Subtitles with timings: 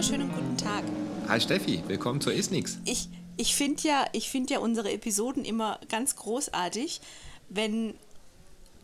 [0.00, 0.82] Wunderschönen guten Tag.
[1.28, 2.78] Hi Steffi, willkommen zur Isnix.
[2.86, 7.02] Ich, ich finde ja, ich find ja unsere Episoden immer ganz großartig,
[7.50, 7.92] wenn,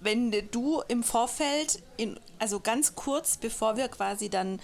[0.03, 4.61] wenn du im Vorfeld, in, also ganz kurz bevor wir quasi dann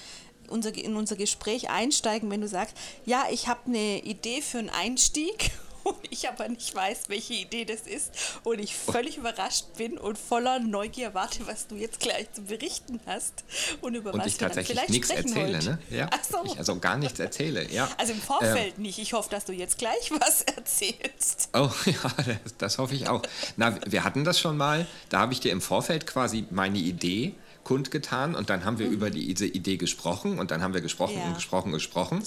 [0.50, 2.76] unser, in unser Gespräch einsteigen, wenn du sagst,
[3.06, 5.52] ja, ich habe eine Idee für einen Einstieg
[5.84, 8.12] und ich aber nicht weiß, welche Idee das ist
[8.44, 13.00] und ich völlig überrascht bin und voller Neugier warte, was du jetzt gleich zu berichten
[13.06, 13.44] hast
[13.80, 15.70] und über Und was ich wir dann tatsächlich vielleicht nichts sprechen erzähle, heute.
[15.70, 15.78] ne?
[15.90, 16.10] Ja.
[16.28, 16.44] So.
[16.44, 17.88] Ich also gar nichts erzähle, ja.
[17.98, 18.98] Also im Vorfeld nicht.
[18.98, 21.50] Ich hoffe, dass du jetzt gleich was erzählst.
[21.52, 22.14] Oh ja,
[22.44, 23.22] das, das hoffe ich auch.
[23.56, 24.86] Na, wir hatten das schon mal.
[25.08, 29.10] Da habe ich dir im Vorfeld quasi meine Idee kundgetan und dann haben wir über
[29.10, 31.20] die, diese Idee gesprochen und dann haben wir gesprochen Mhm.
[31.20, 31.26] Ja.
[31.28, 32.22] und gesprochen und gesprochen.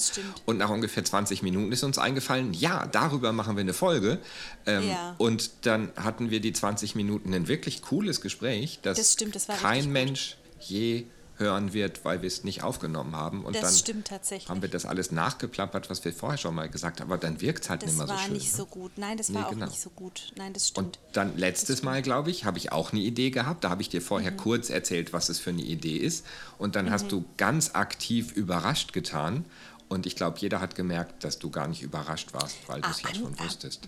[0.45, 4.19] Und nach ungefähr 20 Minuten ist uns eingefallen, ja, darüber machen wir eine Folge.
[4.65, 5.15] Ähm, Ja.
[5.17, 9.47] Und dann hatten wir die 20 Minuten ein wirklich cooles Gespräch, das, Das stimmt, das
[9.47, 9.91] kein.
[9.91, 11.03] Mensch je
[11.37, 13.43] hören wird, weil wir es nicht aufgenommen haben.
[13.43, 14.49] Und Das dann stimmt tatsächlich.
[14.49, 17.63] haben wir das alles nachgeplappert, was wir vorher schon mal gesagt haben, aber dann wirkt
[17.65, 18.33] es halt Das nicht mehr so war schön.
[18.33, 18.57] nicht ne?
[18.57, 18.91] so gut.
[18.97, 19.65] Nein, das Nee, war auch genau.
[19.65, 20.31] nicht so gut.
[20.37, 20.99] Nein, das Und stimmt.
[21.13, 23.63] dann letztes Mal, glaube ich, habe ich auch eine Idee gehabt.
[23.63, 24.37] Da habe ich dir vorher Mhm.
[24.37, 26.25] kurz erzählt, was es für eine Idee ist.
[26.57, 29.45] Und dann hast du ganz aktiv überrascht getan.
[29.89, 33.01] Und ich glaube, jeder hat gemerkt, dass du gar nicht überrascht warst, weil du es
[33.01, 33.87] ja schon wusstest.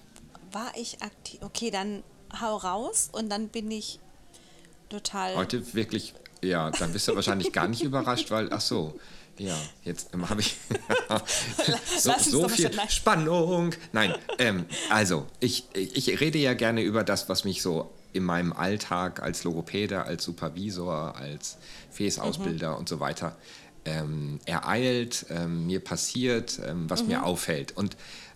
[0.51, 1.39] War ich aktiv?
[1.41, 2.03] Okay, dann
[2.41, 3.99] hau raus und dann bin ich
[4.89, 5.35] total.
[5.35, 8.99] Heute wirklich, ja, dann bist du wahrscheinlich gar nicht überrascht, weil, ach so,
[9.37, 10.57] ja, jetzt ähm, habe ich
[11.99, 12.71] so, so viel.
[12.89, 13.71] Spannung.
[13.91, 18.51] Nein, ähm, also, ich, ich rede ja gerne über das, was mich so in meinem
[18.53, 21.57] Alltag als Logopäde, als Supervisor, als
[21.91, 22.77] FES-Ausbilder Mhm.
[22.77, 23.35] und so weiter
[23.85, 27.07] ähm, ereilt, ähm, mir passiert, ähm, was Mhm.
[27.09, 27.77] mir auffällt.
[27.77, 27.95] Und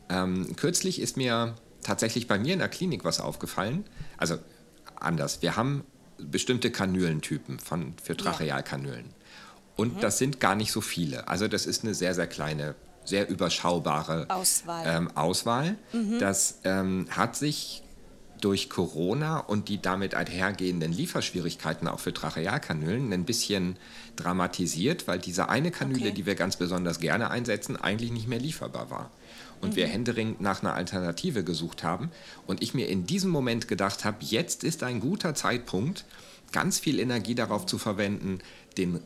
[0.09, 3.85] ähm, kürzlich ist mir tatsächlich bei mir in der Klinik was aufgefallen.
[4.17, 4.37] Also
[4.95, 5.41] anders.
[5.41, 5.83] Wir haben
[6.29, 9.05] bestimmte Kanülentypen von, für Trachealkanülen.
[9.75, 9.99] Und Mhm.
[10.01, 11.27] das sind gar nicht so viele.
[11.27, 14.83] Also das ist eine sehr, sehr kleine, sehr überschaubare Auswahl.
[14.85, 15.75] Ähm, Auswahl.
[15.93, 16.19] Mhm.
[16.19, 17.81] Das ähm, hat sich
[18.41, 23.77] durch Corona und die damit einhergehenden Lieferschwierigkeiten auch für Trachealkanülen ein bisschen
[24.15, 26.11] dramatisiert, weil diese eine Kanüle, Okay.
[26.11, 29.11] die wir ganz besonders gerne einsetzen, eigentlich nicht mehr lieferbar war.
[29.61, 32.09] Und wir händeringend nach einer Alternative gesucht haben.
[32.47, 36.03] Und ich mir in diesem Moment gedacht habe, jetzt ist ein guter Zeitpunkt,
[36.51, 38.39] ganz viel Energie darauf zu verwenden,
[38.77, 39.01] den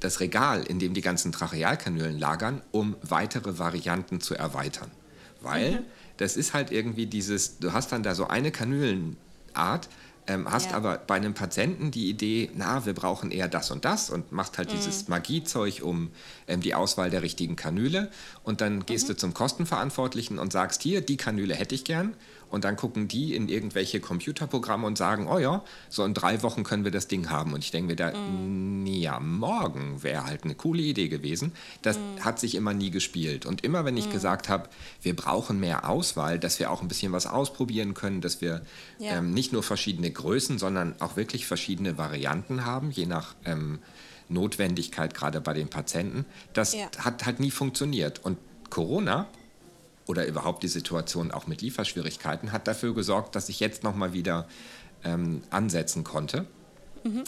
[0.00, 4.90] das Regal, in dem die ganzen Trachealkanülen lagern, um weitere Varianten zu erweitern.
[5.42, 5.82] Weil
[6.16, 9.88] das ist halt irgendwie dieses, du hast dann da so eine Kanülenart,
[10.26, 10.76] ähm, hast Ja.
[10.78, 14.56] aber bei einem Patienten die Idee, na, wir brauchen eher das und das und machst
[14.56, 14.76] halt Mhm.
[14.76, 16.10] dieses Magiezeug um
[16.48, 18.10] ähm, die Auswahl der richtigen Kanüle
[18.42, 19.12] und dann gehst Mhm.
[19.12, 22.14] du zum Kostenverantwortlichen und sagst, hier, die Kanüle hätte ich gern
[22.54, 26.62] und dann gucken die in irgendwelche Computerprogramme und sagen, oh ja, so in drei Wochen
[26.62, 27.52] können wir das Ding haben.
[27.52, 28.86] Und ich denke mir da, Mhm.
[28.86, 31.52] ja, morgen wäre halt eine coole Idee gewesen.
[31.82, 32.24] Das Mhm.
[32.24, 33.44] hat sich immer nie gespielt.
[33.44, 34.68] Und immer wenn ich gesagt habe,
[35.02, 38.62] wir brauchen mehr Auswahl, dass wir auch ein bisschen was ausprobieren können, dass wir
[38.98, 39.18] Ja.
[39.18, 43.80] ähm, nicht nur verschiedene Größen, sondern auch wirklich verschiedene Varianten haben, je nach ähm,
[44.28, 46.86] Notwendigkeit, gerade bei den Patienten, das Ja.
[46.98, 48.24] hat halt nie funktioniert.
[48.24, 48.38] Und
[48.70, 49.26] Corona
[50.06, 54.48] oder überhaupt die Situation auch mit Lieferschwierigkeiten hat dafür gesorgt, dass ich jetzt nochmal wieder
[55.02, 56.46] ähm, ansetzen konnte.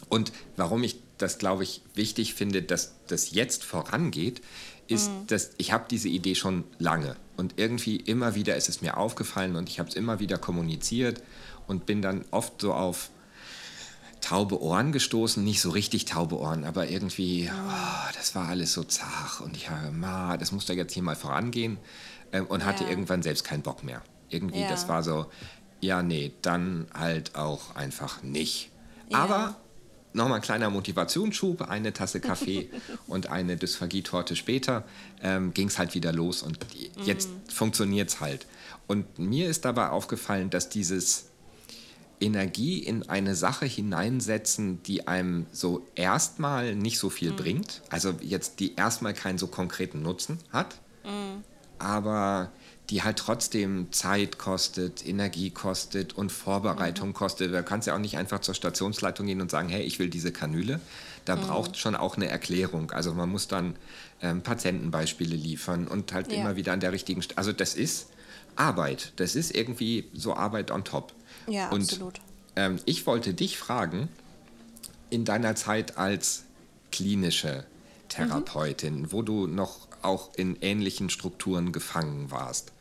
[0.08, 4.40] Und warum ich das, glaube ich, wichtig finde, dass das jetzt vorangeht,
[4.88, 7.16] ist, dass ich habe diese Idee schon lange.
[7.36, 11.22] Und irgendwie immer wieder ist es mir aufgefallen und ich habe es immer wieder kommuniziert
[11.66, 13.10] und bin dann oft so auf
[14.20, 18.82] taube Ohren gestoßen, nicht so richtig taube Ohren, aber irgendwie, oh, das war alles so
[18.82, 21.78] zart und ich habe, ma, das muss doch jetzt hier mal vorangehen
[22.42, 22.90] und hatte Ja.
[22.90, 24.02] irgendwann selbst keinen Bock mehr.
[24.28, 24.68] Irgendwie, Ja.
[24.68, 25.26] das war so,
[25.80, 28.70] ja, nee, dann halt auch einfach nicht.
[29.10, 29.18] Ja.
[29.18, 29.56] Aber
[30.12, 32.70] nochmal ein kleiner Motivationsschub, eine Tasse Kaffee
[33.06, 34.84] und eine Dysphagie-Torte später
[35.22, 36.58] ähm, ging es halt wieder los und
[37.04, 38.46] jetzt funktioniert es halt.
[38.86, 41.26] Und mir ist dabei aufgefallen, dass dieses
[42.18, 48.58] Energie in eine Sache hineinsetzen, die einem so erstmal nicht so viel bringt, also jetzt
[48.60, 50.76] die erstmal keinen so konkreten Nutzen hat,
[51.78, 52.50] aber
[52.90, 57.52] die halt trotzdem Zeit kostet, Energie kostet und Vorbereitung kostet.
[57.52, 60.08] Da kannst du ja auch nicht einfach zur Stationsleitung gehen und sagen, hey, ich will
[60.08, 60.80] diese Kanüle.
[61.24, 62.92] Da braucht schon auch eine Erklärung.
[62.92, 63.74] Also man muss dann
[64.22, 66.38] ähm, Patientenbeispiele liefern und halt Ja.
[66.38, 67.38] immer wieder an der richtigen Stelle.
[67.38, 68.06] Also das ist
[68.54, 69.12] Arbeit.
[69.16, 71.12] Das ist irgendwie so Arbeit on top.
[71.48, 72.20] Ja, und, absolut.
[72.54, 74.08] Ähm, ich wollte dich fragen,
[75.10, 76.44] in deiner Zeit als
[76.92, 77.64] klinische
[78.08, 82.72] Therapeutin, wo du noch auch in ähnlichen Strukturen gefangen warst,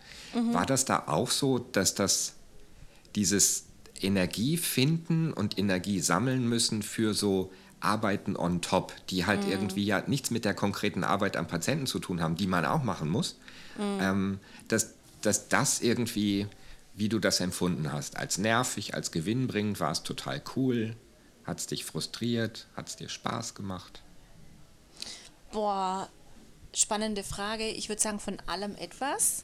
[0.52, 2.34] war das da auch so, dass das
[3.16, 3.66] dieses
[4.02, 9.52] Energie finden und Energie sammeln müssen für so Arbeiten on top, die halt mhm.
[9.52, 12.84] irgendwie ja nichts mit der konkreten Arbeit am Patienten zu tun haben, die man auch
[12.84, 13.38] machen muss,
[13.78, 14.00] mhm.
[14.02, 16.48] ähm, dass, dass das irgendwie,
[16.96, 20.96] wie du das empfunden hast, als nervig, als gewinnbringend, war es total cool,
[21.46, 24.02] hat es dich frustriert, hat es dir Spaß gemacht?
[25.52, 26.10] Boah,
[26.76, 27.68] spannende Frage.
[27.68, 29.44] Ich würde sagen, von allem etwas.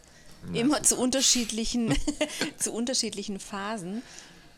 [0.54, 0.62] Ja.
[0.62, 1.96] Immer zu unterschiedlichen,
[2.58, 4.02] zu unterschiedlichen Phasen.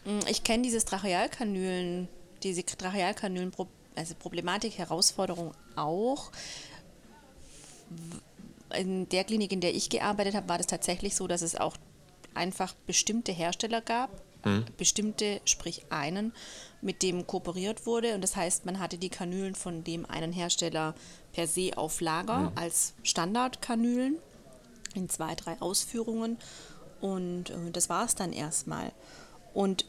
[0.05, 2.07] Mm, ich kenne dieses Trachealkanülen,
[2.41, 3.51] diese Trachealkanülen,
[3.95, 6.31] also Problematik, Herausforderung auch.
[8.75, 11.77] In der Klinik, in der ich gearbeitet habe, war das tatsächlich so, dass es auch
[12.33, 14.09] einfach bestimmte Hersteller gab,
[14.43, 14.65] hm.
[14.77, 16.33] bestimmte, sprich einen,
[16.81, 18.15] mit dem kooperiert wurde.
[18.15, 20.95] Und das heißt, man hatte die Kanülen von dem einen Hersteller
[21.31, 22.51] per se auf Lager hm.
[22.55, 24.17] als Standardkanülen
[24.93, 26.37] in zwei, drei Ausführungen.
[27.01, 28.91] Und äh, das war es dann erstmal.
[29.53, 29.85] Und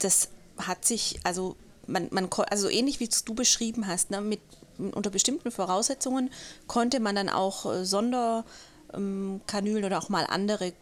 [0.00, 1.56] das hat sich, also
[1.86, 4.40] man, man also ähnlich wie du beschrieben hast, ne, mit,
[4.76, 6.30] unter bestimmten Voraussetzungen
[6.66, 8.48] konnte man dann auch äh, Sonderkanülen
[8.94, 10.72] ähm, oder auch mal andere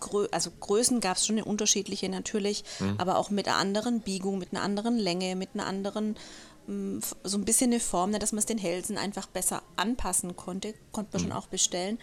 [0.00, 2.94] Grö also Größen gab es schon eine unterschiedliche natürlich, mhm.
[2.98, 6.16] aber auch mit einer anderen Biegung, mit einer anderen Länge, mit einer anderen
[6.68, 10.36] ähm, so ein bisschen eine Form, ne, dass man es den Hälsen einfach besser anpassen
[10.36, 11.28] konnte, konnte man mhm.
[11.28, 11.98] schon auch bestellen.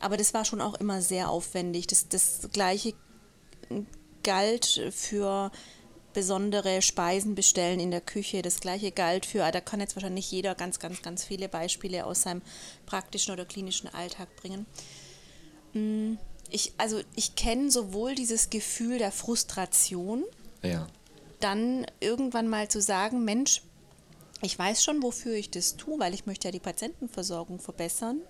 [0.00, 1.86] Aber das war schon auch immer sehr aufwendig.
[1.86, 2.94] Das, das gleiche
[4.22, 5.50] galt für
[6.12, 8.42] besondere Speisen bestellen in der Küche.
[8.42, 12.22] Das gleiche galt für, da kann jetzt wahrscheinlich jeder ganz, ganz, ganz viele Beispiele aus
[12.22, 12.42] seinem
[12.86, 14.66] praktischen oder klinischen Alltag bringen.
[15.72, 16.14] Mm,
[16.50, 20.24] ich, also ich kenne sowohl dieses Gefühl der Frustration,
[20.62, 20.86] ja.
[21.40, 23.62] dann irgendwann mal zu sagen, Mensch,
[24.42, 28.20] ich weiß schon, wofür ich das tue, weil ich möchte ja die Patientenversorgung verbessern,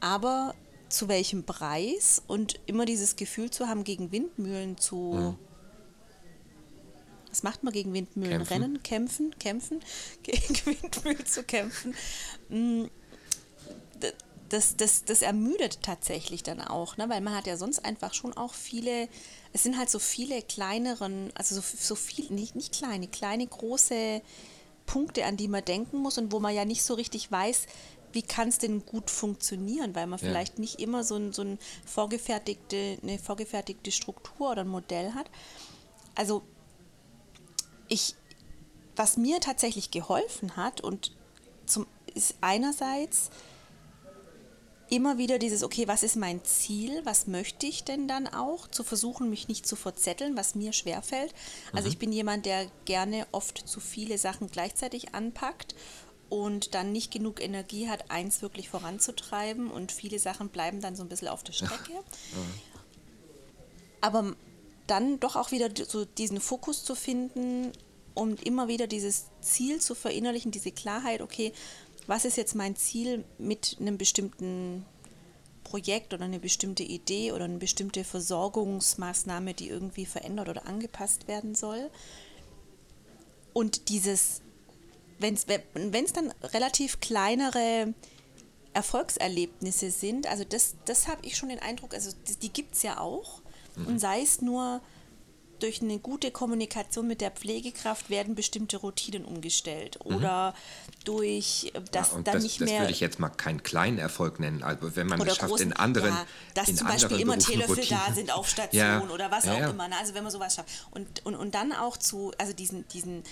[0.00, 0.54] aber
[0.88, 5.38] zu welchem Preis und immer dieses Gefühl zu haben, gegen Windmühlen zu mhm
[7.34, 8.44] was macht man gegen Windmühlen?
[8.44, 8.52] Kämpfen.
[8.52, 9.80] Rennen, kämpfen, kämpfen,
[10.22, 11.92] gegen Windmühlen zu kämpfen.
[14.54, 17.08] Das, das, das ermüdet tatsächlich dann auch, ne?
[17.08, 19.08] weil man hat ja sonst einfach schon auch viele,
[19.52, 24.22] es sind halt so viele kleineren, also so, so viel, nicht, nicht kleine, kleine, große
[24.86, 27.66] Punkte, an die man denken muss und wo man ja nicht so richtig weiß,
[28.12, 30.28] wie kann es denn gut funktionieren, weil man ja.
[30.28, 35.28] vielleicht nicht immer so, ein, so ein vorgefertigte, eine vorgefertigte Struktur oder ein Modell hat.
[36.14, 36.44] Also
[37.88, 38.14] ich,
[38.94, 41.10] was mir tatsächlich geholfen hat und
[41.66, 43.30] zum, ist einerseits
[44.94, 48.84] immer wieder dieses, okay, was ist mein Ziel, was möchte ich denn dann auch, zu
[48.84, 51.34] versuchen, mich nicht zu verzetteln, was mir schwerfällt.
[51.72, 51.92] Also mhm.
[51.92, 55.74] ich bin jemand, der gerne oft zu viele Sachen gleichzeitig anpackt
[56.28, 61.02] und dann nicht genug Energie hat, eins wirklich voranzutreiben und viele Sachen bleiben dann so
[61.02, 61.92] ein bisschen auf der Strecke.
[61.92, 62.54] Mhm.
[64.00, 64.36] Aber
[64.86, 67.72] dann doch auch wieder so diesen Fokus zu finden,
[68.14, 71.52] um immer wieder dieses Ziel zu verinnerlichen, diese Klarheit, okay,
[72.06, 74.84] was ist jetzt mein Ziel mit einem bestimmten
[75.62, 81.54] Projekt oder eine bestimmte Idee oder eine bestimmte Versorgungsmaßnahme, die irgendwie verändert oder angepasst werden
[81.54, 81.90] soll.
[83.52, 84.42] Und dieses,
[85.18, 87.94] wenn es dann relativ kleinere
[88.74, 92.10] Erfolgserlebnisse sind, also das, das habe ich schon den Eindruck, also
[92.42, 93.40] die, gibt es ja auch,
[93.76, 93.86] Mhm.
[93.86, 94.80] Und sei es nur
[95.58, 100.16] durch eine gute Kommunikation mit der Pflegekraft werden bestimmte Routinen umgestellt mhm.
[100.16, 100.54] oder
[101.04, 102.68] durch das ja, dann das, nicht mehr.
[102.68, 104.62] Das würde ich jetzt mal keinen kleinen Erfolg nennen.
[104.62, 106.10] Also wenn man es schafft großen, in anderen.
[106.10, 109.70] Ja, dass in zum Beispiel immer Teelöffel da sind auf Station ja, oder was auch
[109.70, 109.88] immer.
[109.88, 109.96] Ne?
[109.98, 110.68] Also wenn man sowas schafft.
[110.90, 113.22] Und, und, und dann auch zu, also diesen, diesen,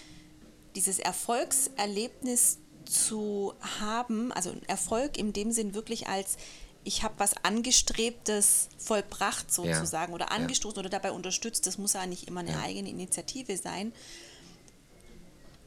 [0.74, 6.36] dieses Erfolgserlebnis zu haben, also Erfolg in dem Sinn wirklich als
[6.84, 10.14] ich habe was Angestrebtes vollbracht sozusagen ja.
[10.14, 10.80] oder angestoßen ja.
[10.80, 11.66] oder dabei unterstützt.
[11.66, 12.60] Das muss ja nicht immer eine ja.
[12.60, 13.92] eigene Initiative sein.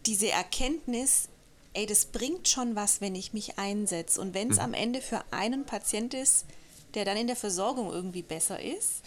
[0.05, 1.29] Diese Erkenntnis,
[1.73, 4.19] ey, das bringt schon was, wenn ich mich einsetze.
[4.19, 4.63] Und wenn es mhm.
[4.63, 6.45] am Ende für einen Patient ist,
[6.93, 9.03] der dann in der Versorgung irgendwie besser ist,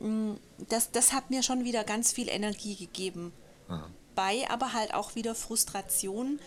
[0.00, 0.34] mm,
[0.68, 3.32] das, das hat mir schon wieder ganz viel Energie gegeben.
[3.68, 3.88] Aha.
[4.14, 6.40] Bei aber halt auch wieder Frustration,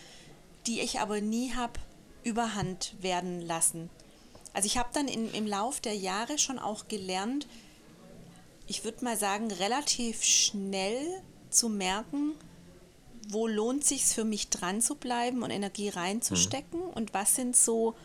[0.66, 1.80] die ich aber nie habe
[2.24, 3.90] überhand werden lassen.
[4.54, 7.48] Also ich habe dann in, im Lauf der Jahre schon auch gelernt,
[8.68, 12.34] ich würde mal sagen, relativ schnell zu merken,
[13.30, 16.90] wo lohnt sich für mich dran zu bleiben und Energie reinzustecken mhm.
[16.90, 17.96] und was sind so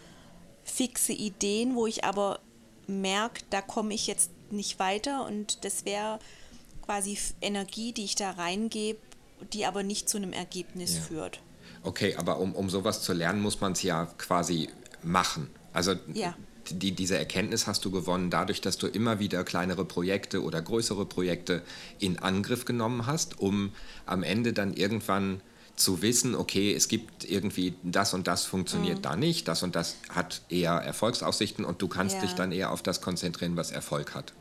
[0.65, 2.41] fixe Ideen, wo ich aber
[2.87, 6.19] merke, da komme ich jetzt nicht weiter und das wäre
[6.83, 8.99] quasi Energie, die ich da reingebe,
[9.53, 11.01] die aber nicht zu einem Ergebnis ja.
[11.03, 11.41] führt.
[11.83, 14.69] Okay, aber um, um sowas zu lernen, muss man es ja quasi
[15.03, 15.51] machen.
[15.73, 16.35] Also ja.
[16.71, 21.07] die, diese Erkenntnis hast du gewonnen dadurch, dass du immer wieder kleinere Projekte oder größere
[21.07, 21.63] Projekte
[21.99, 23.73] in Angriff genommen hast, um
[24.07, 25.41] am Ende dann irgendwann
[25.77, 29.03] zu wissen, okay, es gibt irgendwie das und das funktioniert mhm.
[29.03, 32.21] da nicht, das und das hat eher Erfolgsaussichten und du kannst ja.
[32.23, 34.33] dich dann eher auf das konzentrieren, was Erfolg hat.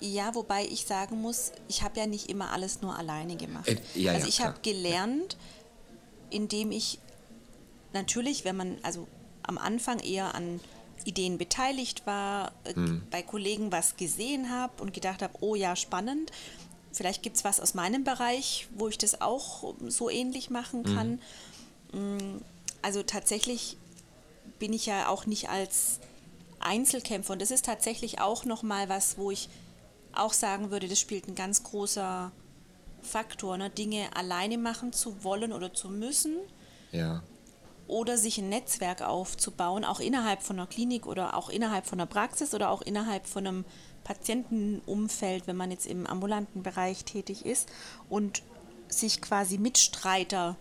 [0.00, 3.68] Ja, wobei ich sagen muss, ich habe ja nicht immer alles nur alleine gemacht.
[3.68, 5.36] Äh, ja, also ja, ich habe gelernt,
[6.30, 6.98] indem ich
[7.92, 9.06] natürlich, wenn man also
[9.42, 10.60] am Anfang eher an
[11.04, 13.02] Ideen beteiligt war, hm.
[13.10, 16.30] bei Kollegen was gesehen habe und gedacht habe, oh ja, spannend.
[16.92, 20.94] Vielleicht gibt es was aus meinem Bereich, wo ich das auch so ähnlich machen hm.
[20.94, 21.20] kann.
[21.92, 22.42] Hm.
[22.82, 23.76] Also tatsächlich
[24.58, 26.00] bin ich ja auch nicht als
[26.60, 29.48] Einzelkämpfer und das ist tatsächlich auch nochmal was, wo ich
[30.12, 32.32] auch sagen würde, das spielt ein ganz großer
[33.02, 33.70] Faktor, ne?
[33.70, 36.36] Dinge alleine machen zu wollen oder zu müssen.
[36.92, 37.22] Ja
[37.90, 42.06] oder sich ein Netzwerk aufzubauen, auch innerhalb von einer Klinik oder auch innerhalb von einer
[42.06, 43.64] Praxis oder auch innerhalb von einem
[44.04, 47.68] Patientenumfeld, wenn man jetzt im ambulanten Bereich tätig ist
[48.08, 48.42] und
[48.88, 50.56] sich quasi Mitstreiter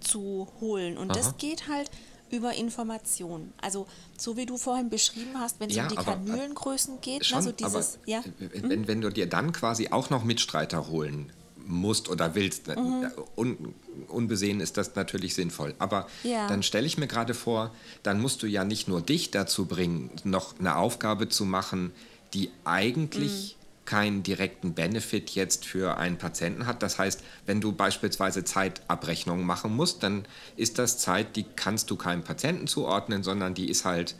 [0.00, 0.98] zu holen.
[0.98, 1.18] Und Aha.
[1.18, 1.90] das geht halt
[2.30, 3.52] über Information.
[3.60, 3.86] Also
[4.18, 7.20] so wie du vorhin beschrieben hast, wenn es ja, um die aber, äh, Kanülengrößen geht,
[7.20, 8.22] ne, schon, also dieses, ja.
[8.38, 8.88] Wenn, mhm.
[8.88, 11.32] wenn du dir dann quasi auch noch Mitstreiter holen
[11.66, 12.68] musst oder willst.
[12.68, 13.10] Mhm.
[13.36, 13.74] Un,
[14.08, 15.74] unbesehen ist das natürlich sinnvoll.
[15.78, 16.46] Aber ja.
[16.48, 20.10] dann stelle ich mir gerade vor, dann musst du ja nicht nur dich dazu bringen,
[20.24, 21.92] noch eine Aufgabe zu machen,
[22.32, 23.84] die eigentlich mhm.
[23.86, 26.82] keinen direkten Benefit jetzt für einen Patienten hat.
[26.82, 31.96] Das heißt, wenn du beispielsweise Zeitabrechnungen machen musst, dann ist das Zeit, die kannst du
[31.96, 34.14] keinem Patienten zuordnen, sondern die ist halt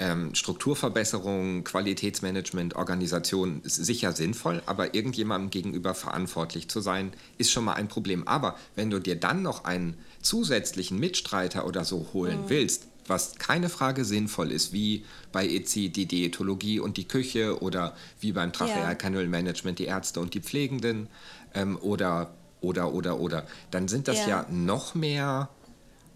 [0.00, 7.64] ähm, Strukturverbesserung, Qualitätsmanagement, Organisation ist sicher sinnvoll, aber irgendjemandem gegenüber verantwortlich zu sein, ist schon
[7.64, 8.26] mal ein Problem.
[8.26, 12.48] Aber wenn du dir dann noch einen zusätzlichen Mitstreiter oder so holen mhm.
[12.48, 17.94] willst, was keine Frage sinnvoll ist, wie bei EZI die Diätologie und die Küche oder
[18.20, 21.08] wie beim Trachealkanülmanagement die Ärzte und die Pflegenden
[21.54, 25.50] ähm, oder, oder, oder, oder, dann sind das ja, ja noch mehr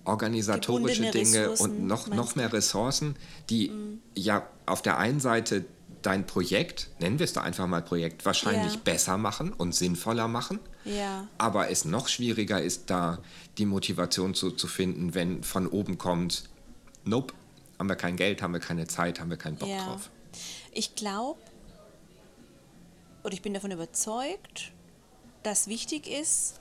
[0.05, 3.17] organisatorische Dinge Ressourcen, und noch, noch mehr Ressourcen,
[3.51, 4.03] die mhm.
[4.15, 5.65] ja auf der einen Seite
[6.03, 8.81] dein Projekt, nennen wir es da einfach mal Projekt, wahrscheinlich ja.
[8.85, 10.61] besser machen und sinnvoller machen.
[10.85, 11.27] Ja.
[11.39, 13.19] Aber es noch schwieriger ist, da
[13.57, 16.45] die Motivation zu, zu finden, wenn von oben kommt,
[17.05, 17.33] nope,
[17.79, 19.85] haben wir kein Geld, haben wir keine Zeit, haben wir keinen Bock ja.
[19.85, 20.11] drauf.
[20.73, 21.41] Ich glaube,
[23.23, 24.73] oder ich bin davon überzeugt,
[25.43, 26.61] dass wichtig ist,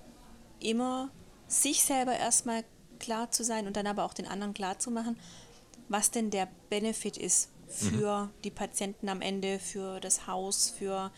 [0.60, 1.10] immer
[1.48, 2.64] sich selber erstmal
[3.04, 5.18] klar zu sein und dann aber auch den anderen klar zu machen,
[5.90, 8.30] was denn der Benefit ist für mhm.
[8.44, 11.12] die Patienten am Ende, für das Haus, für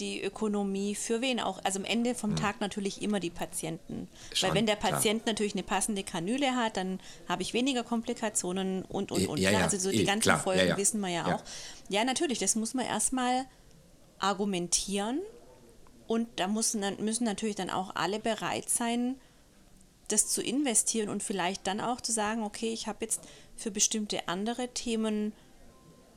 [0.00, 1.60] die Ökonomie, für wen auch.
[1.64, 2.36] Also am Ende vom mhm.
[2.36, 4.08] Tag natürlich immer die Patienten.
[4.34, 5.32] Schon, Weil wenn der Patient klar.
[5.32, 6.98] natürlich eine passende Kanüle hat, dann
[7.28, 9.38] habe ich weniger Komplikationen und, und, und.
[9.38, 11.42] Ja, ja, also so die ganzen klar, Folgen ja, wissen wir ja, auch.
[11.88, 13.44] Ja, natürlich, das muss man erstmal
[14.18, 15.20] argumentieren
[16.06, 19.16] und da müssen, müssen natürlich dann auch alle bereit sein,
[20.12, 23.22] das zu investieren und vielleicht dann auch zu sagen, okay, ich habe jetzt
[23.56, 25.32] für bestimmte andere Themen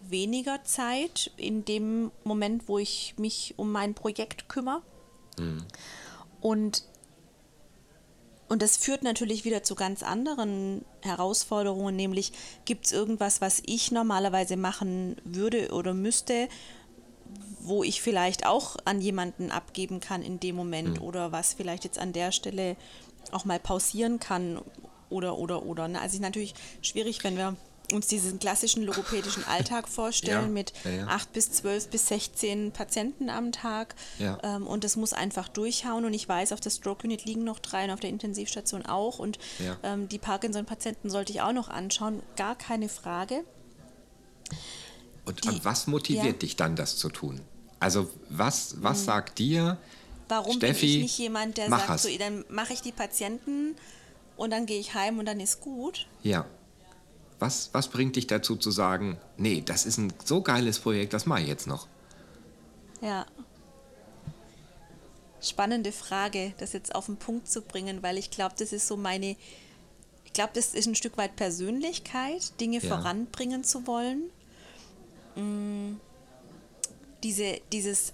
[0.10, 4.82] weniger Zeit in dem Moment, wo ich mich um mein Projekt kümmere.
[5.40, 5.66] Mhm.
[6.42, 6.84] Und,
[8.48, 12.34] und das führt natürlich wieder zu ganz anderen Herausforderungen, nämlich
[12.66, 16.48] gibt es irgendwas, was ich normalerweise machen würde oder müsste,
[17.60, 21.08] wo ich vielleicht auch an jemanden abgeben kann in dem Moment mhm.
[21.08, 22.76] oder was vielleicht jetzt an der Stelle
[23.34, 24.60] auch mal pausieren kann
[25.10, 25.88] oder, oder, oder.
[25.88, 26.00] Ne?
[26.00, 27.56] Also es ist natürlich schwierig, wenn wir
[27.92, 31.08] uns diesen klassischen logopädischen Alltag vorstellen ja, mit ja, ja.
[31.08, 36.14] 8 bis 12 bis 16 Patienten am Tag ähm, und das muss einfach durchhauen und
[36.14, 39.38] ich weiß, auf der Stroke Unit liegen noch drei und auf der Intensivstation auch und
[39.84, 43.44] ähm, die Parkinson-Patienten sollte ich auch noch anschauen, gar keine Frage.
[45.26, 47.42] Und die, was motiviert dich dann, das zu tun?
[47.80, 49.06] Also was, was hm.
[49.06, 49.78] sagt dir,
[50.28, 53.76] Warum Steffi, bin ich nicht jemand, der sagt, so, dann mache ich die Patienten
[54.38, 56.08] und dann gehe ich heim und dann ist gut?
[56.24, 56.46] Ja.
[57.40, 61.26] Was, was bringt dich dazu zu sagen, nee, das ist ein so geiles Projekt, das
[61.26, 61.88] mache ich jetzt noch?
[63.02, 63.26] Ja.
[65.42, 68.98] Spannende Frage, das jetzt auf den Punkt zu bringen, weil ich glaube, das ist so
[68.98, 69.36] meine,
[70.24, 72.88] ich glaube, das ist ein Stück weit Persönlichkeit, Dinge ja.
[72.88, 74.24] voranbringen zu wollen.
[75.36, 75.98] Mm,
[77.22, 78.14] diese, dieses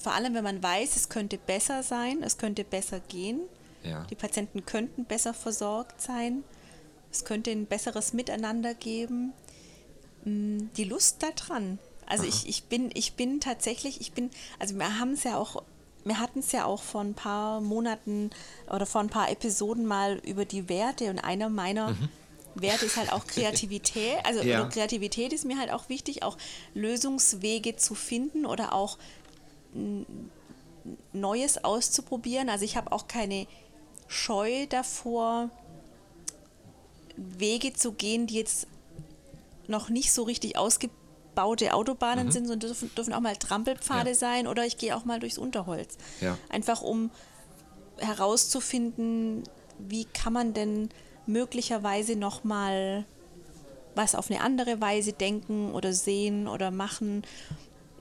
[0.00, 3.40] vor allem, wenn man weiß, es könnte besser sein, es könnte besser gehen.
[3.84, 4.04] Ja.
[4.10, 6.42] Die Patienten könnten besser versorgt sein.
[7.12, 9.32] Es könnte ein besseres Miteinander geben.
[10.24, 11.78] Mm, die Lust daran.
[12.06, 15.62] Also ich, ich bin, ich bin tatsächlich, ich bin, also wir haben es ja auch,
[16.04, 18.30] wir hatten es ja auch vor ein paar Monaten
[18.68, 22.08] oder vor ein paar Episoden mal über die Werte und einer meiner mhm.
[22.56, 24.16] Wert ist halt auch Kreativität.
[24.24, 24.64] Also Ja.
[24.64, 26.36] Kreativität ist mir halt auch wichtig, auch
[26.74, 28.98] Lösungswege zu finden oder auch
[31.12, 32.48] Neues auszuprobieren.
[32.48, 33.46] Also ich habe auch keine
[34.08, 35.50] Scheu davor,
[37.16, 38.66] Wege zu gehen, die jetzt
[39.68, 44.14] noch nicht so richtig ausgebaute Autobahnen sind, sondern dürfen, dürfen auch mal Trampelpfade Mhm.
[44.14, 44.14] Ja.
[44.14, 45.96] sein oder ich gehe auch mal durchs Unterholz.
[46.20, 46.36] Ja.
[46.48, 47.10] Einfach um
[47.98, 49.44] herauszufinden,
[49.78, 50.88] wie kann man denn
[51.26, 53.04] möglicherweise noch mal
[53.94, 57.22] was auf eine andere Weise denken oder sehen oder machen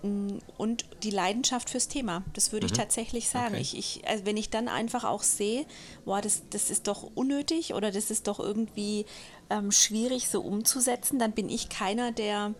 [0.01, 2.24] und die Leidenschaft fürs Thema.
[2.34, 3.56] Das würde ich tatsächlich sagen.
[3.56, 3.62] Okay.
[3.62, 5.65] Ich, ich, also wenn ich dann einfach auch sehe,
[6.06, 9.06] boah, das, das ist doch unnötig oder das ist doch irgendwie
[9.50, 12.53] ähm, schwierig so umzusetzen, dann bin ich keiner, der,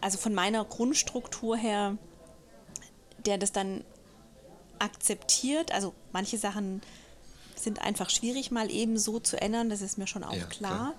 [0.00, 1.98] also von meiner Grundstruktur her,
[3.26, 3.84] der das dann
[4.78, 5.72] akzeptiert.
[5.72, 6.80] Also manche Sachen
[7.54, 10.74] sind einfach schwierig mal eben so zu ändern, das ist mir schon auch Ja, klar.
[10.74, 10.94] klar.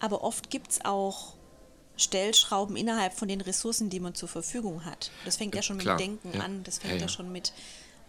[0.00, 1.34] Aber oft gibt es auch
[1.96, 5.10] Stellschrauben innerhalb von den Ressourcen, die man zur Verfügung hat.
[5.24, 6.40] Das fängt ja schon Klar, mit Denken ja.
[6.40, 7.08] an, das fängt Ja, ja, ja.
[7.08, 7.52] schon mit,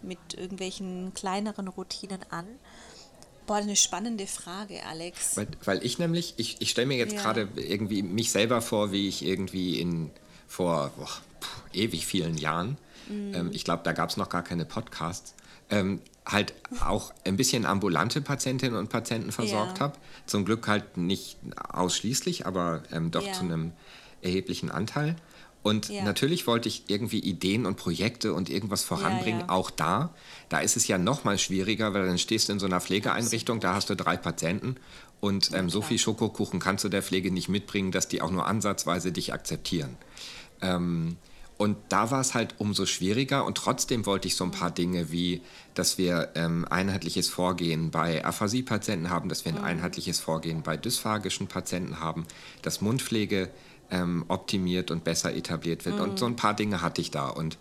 [0.02, 2.46] mit irgendwelchen kleineren Routinen an.
[3.46, 5.36] Boah, eine spannende Frage, Alex.
[5.36, 9.08] Weil, weil ich nämlich, ich, ich stelle mir jetzt gerade irgendwie mich selber vor, wie
[9.10, 10.12] ich irgendwie in
[10.48, 11.10] vor boah,
[11.42, 12.78] puh, ewig vielen Jahren,
[13.10, 13.34] Mhm.
[13.36, 15.34] ähm, ich glaube, da gab es noch gar keine Podcasts,
[15.70, 19.86] ähm, halt auch ein bisschen ambulante Patientinnen und Patienten versorgt Ja.
[19.86, 20.00] habe.
[20.26, 21.38] Zum Glück halt nicht
[21.70, 23.32] ausschließlich, aber ähm, doch Ja.
[23.34, 23.74] zu einem
[24.22, 25.16] erheblichen Anteil.
[25.64, 26.02] Und Ja.
[26.04, 30.14] natürlich wollte ich irgendwie Ideen und Projekte und irgendwas voranbringen, auch da.
[30.50, 33.60] Da ist es ja noch mal schwieriger, weil dann stehst du in so einer Pflegeeinrichtung,
[33.62, 34.76] da hast du drei Patienten
[35.22, 38.46] und ähm, so viel Schokokuchen kannst du der Pflege nicht mitbringen, dass die auch nur
[38.46, 39.96] ansatzweise dich akzeptieren.
[40.62, 41.18] Ähm,
[41.64, 43.46] und da war es halt umso schwieriger.
[43.46, 45.42] Und trotzdem wollte ich so ein paar Dinge wie,
[45.76, 51.48] dass wir ähm, einheitliches Vorgehen bei Aphasie-Patienten haben, dass wir ein einheitliches Vorgehen bei dysphagischen
[51.48, 52.26] Patienten haben,
[52.64, 53.50] dass Mundpflege
[53.92, 56.02] ähm, optimiert und besser etabliert wird.
[56.02, 57.30] Und so ein paar Dinge hatte ich da.
[57.30, 57.58] Und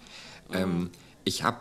[0.52, 0.90] ähm,
[1.22, 1.58] ich habe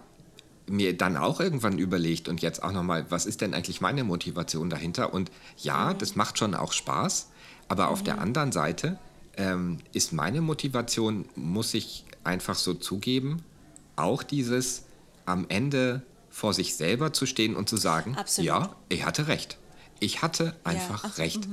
[0.65, 4.71] mir dann auch irgendwann überlegt und jetzt auch nochmal, was ist denn eigentlich meine Motivation
[4.71, 5.13] dahinter?
[5.13, 7.29] Und ja, das macht schon auch Spaß,
[7.67, 8.97] aber auf der anderen Seite
[9.37, 13.43] ähm, ist meine Motivation, muss ich einfach so zugeben,
[13.95, 14.83] auch dieses
[15.25, 18.47] am Ende vor sich selber zu stehen und zu sagen, Absolut.
[18.47, 19.57] ja, ich hatte recht.
[19.99, 21.47] Ich hatte einfach ach so, recht.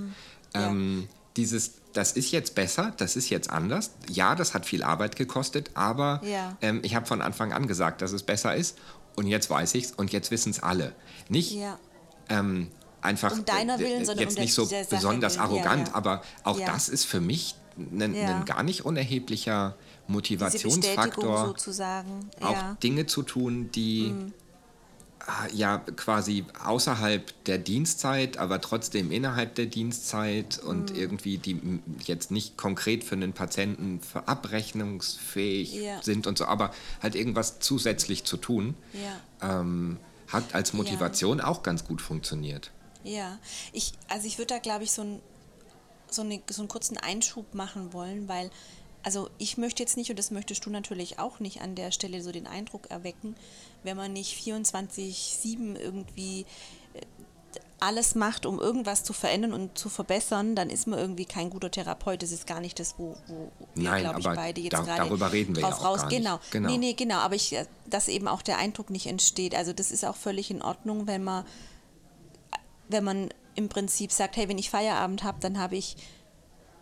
[0.54, 0.68] Ja.
[0.68, 3.90] Ähm, dieses, das ist jetzt besser, das ist jetzt anders.
[4.08, 6.56] Ja, das hat viel Arbeit gekostet, aber Ja.
[6.62, 8.78] ähm, ich habe von Anfang an gesagt, dass es besser ist.
[9.16, 10.94] Und jetzt weiß ich's und jetzt wissen es alle.
[11.28, 11.78] Nicht Ja.
[12.28, 12.68] ähm,
[13.02, 15.36] einfach Um deiner äh, Willen, sondern jetzt um nicht so der Sache besonders.
[15.36, 15.94] Ja, arrogant, ja.
[15.94, 16.66] aber auch Ja.
[16.72, 18.42] das ist für mich ein Ja.
[18.44, 19.76] gar nicht unerheblicher
[20.08, 22.30] Motivationsfaktor, sozusagen.
[22.40, 22.72] auch ja.
[22.72, 22.80] Mhm.
[22.80, 24.14] Dinge zu tun, die
[25.20, 30.68] ah, ja quasi außerhalb der Dienstzeit, aber trotzdem innerhalb der Dienstzeit Mhm.
[30.68, 31.60] und irgendwie die
[32.04, 36.02] jetzt nicht konkret für einen Patienten verabrechnungsfähig Ja.
[36.02, 36.70] sind und so, aber
[37.02, 39.60] halt irgendwas zusätzlich zu tun, Ja.
[39.60, 42.70] ähm, hat als Motivation auch ganz gut funktioniert.
[43.04, 43.38] Ja,
[43.72, 45.20] ich, also ich würde da, glaube ich, so, ein,
[46.10, 48.50] so, eine, so einen kurzen Einschub machen wollen, weil,
[49.02, 52.22] also ich möchte jetzt nicht, und das möchtest du natürlich auch nicht an der Stelle
[52.22, 53.36] so den Eindruck erwecken,
[53.82, 56.42] wenn man nicht 24-7 irgendwie
[56.94, 57.00] äh,
[57.80, 61.70] alles macht, um irgendwas zu verändern und zu verbessern, dann ist man irgendwie kein guter
[61.70, 62.22] Therapeut.
[62.22, 65.32] Das ist gar nicht das, wo, wo wir, glaube ich, beide jetzt da- gerade darüber
[65.32, 66.00] reden wir ja drauf auch raus.
[66.00, 66.18] gar nicht.
[66.18, 66.40] Genau.
[66.50, 66.68] Genau.
[66.68, 67.16] Nee, nee, genau.
[67.18, 69.54] Aber ich, äh, dass eben auch der Eindruck nicht entsteht.
[69.54, 71.44] Also das ist auch völlig in Ordnung, wenn man
[72.90, 75.96] wenn man im Prinzip sagt, hey, wenn ich Feierabend habe, dann habe ich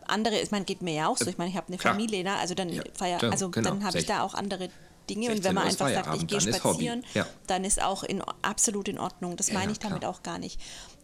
[0.08, 1.94] andere, ich meine, geht mir ja auch so, ich meine, ich habe eine Klar.
[1.94, 2.36] Familie, ne?
[2.36, 3.70] also dann Ja, Feier, also genau.
[3.70, 4.68] dann habe ich da auch andere
[5.08, 7.26] Dinge und 16 wenn man einfach sagt, ich gehe dann ist spazieren, Ja.
[7.46, 9.36] dann ist auch in, absolut in Ordnung.
[9.36, 10.10] Das Ja, meine ich damit klar.
[10.12, 10.60] auch gar nicht.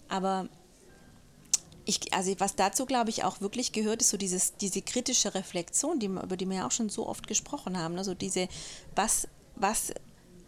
[0.08, 0.48] Aber
[1.84, 5.98] ich, also was dazu, glaube ich, auch wirklich gehört, ist so dieses, diese kritische Reflexion,
[5.98, 7.98] die, über die wir ja auch schon so oft gesprochen haben.
[7.98, 8.48] Also diese,
[8.94, 9.92] was, was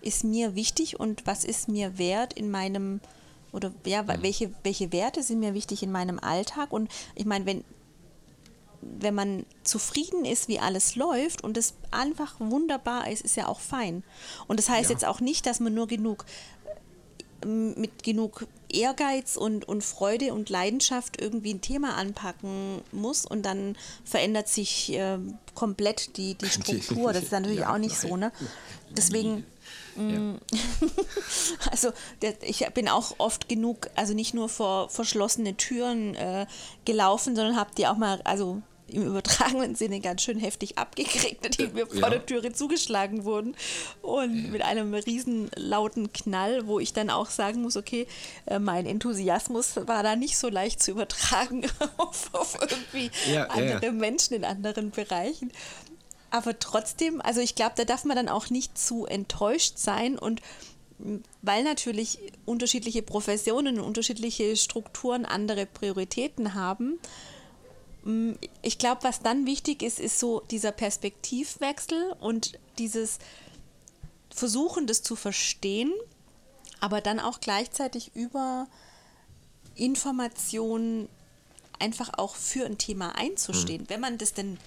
[0.01, 3.01] ist mir wichtig und was ist mir wert in meinem,
[3.53, 4.23] oder ja, Mhm.
[4.23, 6.73] welche, welche Werte sind mir wichtig in meinem Alltag?
[6.73, 7.65] Und ich meine, wenn,
[9.01, 13.61] wenn man zufrieden ist, wie alles läuft und es einfach wunderbar ist, ist ja auch
[13.61, 14.03] fein.
[14.47, 14.95] Und das heißt Ja.
[14.95, 16.25] jetzt auch nicht, dass man nur genug
[17.47, 23.77] mit genug Ehrgeiz und, und Freude und Leidenschaft irgendwie ein Thema anpacken muss und dann
[24.03, 27.13] verändert sich ähm, komplett die, die Struktur.
[27.13, 28.31] Das ist natürlich Ja, auch nicht so, nein.
[28.31, 28.33] ne?
[28.97, 29.45] Deswegen,
[29.97, 30.37] Ja.
[31.71, 31.91] also
[32.23, 36.47] der, ich bin auch oft genug, also nicht nur vor verschlossene Türen äh,
[36.87, 41.69] gelaufen, sondern habe die auch mal, also im übertragenen Sinne ganz schön heftig abgekriegt, die
[41.69, 42.11] mir vor Ja.
[42.11, 43.57] der Türe zugeschlagen wurden.
[44.03, 48.07] Und mit einem riesen lauten Knall, wo ich dann auch sagen muss, okay,
[48.47, 51.65] äh, mein Enthusiasmus war da nicht so leicht zu übertragen
[51.97, 53.93] auf, auf irgendwie Ja, andere ja.
[53.93, 55.51] Menschen in anderen Bereichen.
[56.31, 60.43] Aber trotzdem, also ich glaube, da darf man dann auch nicht zu enttäuscht sein und
[61.43, 66.99] weil natürlich unterschiedliche Professionen, unterschiedliche Strukturen andere Prioritäten haben.
[68.05, 73.19] Mh, Ich glaube, was dann wichtig ist, ist so dieser Perspektivwechsel und dieses
[74.31, 75.93] Versuchen, das zu verstehen,
[76.81, 78.67] aber dann auch gleichzeitig über
[79.77, 81.09] Informationen
[81.79, 84.59] einfach auch für ein Thema einzustehen, wenn man das denn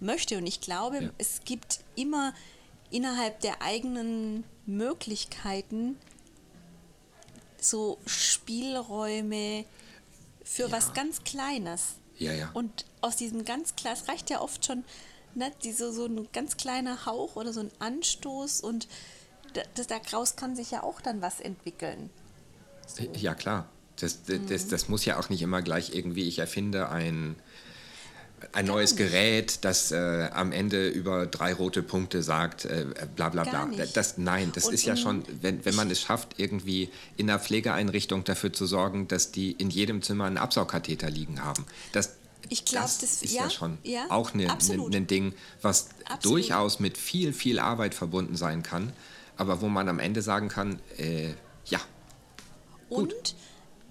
[0.00, 0.38] möchte.
[0.38, 1.10] Und ich glaube, Ja.
[1.18, 2.34] es gibt immer
[2.90, 5.96] innerhalb der eigenen Möglichkeiten
[7.60, 9.64] so Spielräume
[10.44, 11.94] für was ganz Kleines.
[12.18, 12.50] Ja, ja.
[12.54, 14.84] Und aus diesem ganz kleinen, es reicht ja oft schon,
[15.34, 18.88] ne, diese, so ein ganz kleiner Hauch oder so ein Anstoß und
[19.52, 22.10] da- das, daraus kann sich ja auch dann was entwickeln.
[23.14, 23.68] Ja, klar.
[23.98, 27.36] Das, das, das, das muss ja auch nicht immer gleich irgendwie, ich erfinde ein,
[28.52, 28.96] ein neues.
[28.96, 33.68] Gerät, das äh, am Ende über drei rote Punkte sagt, äh, bla bla bla.
[33.94, 37.38] Das, nein, das Und ist ja schon, wenn, wenn man es schafft, irgendwie in der
[37.38, 41.64] Pflegeeinrichtung dafür zu sorgen, dass die in jedem Zimmer einen Absaugkatheter liegen haben.
[41.92, 42.16] Das,
[42.48, 45.34] Ich glaub, das, das- ist ja, ja, schon ja, auch ein ne, ne, ne Ding,
[45.62, 46.24] was Absolut.
[46.24, 48.92] durchaus mit viel, viel Arbeit verbunden sein kann,
[49.36, 51.30] aber wo man am Ende sagen kann, äh,
[51.66, 51.80] ja,
[52.88, 53.12] Gut.
[53.12, 53.34] Und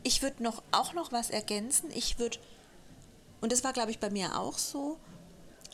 [0.03, 1.89] ich würde noch auch noch was ergänzen.
[1.93, 2.37] Ich würde,
[3.41, 4.97] und das war, glaube ich, bei mir auch so,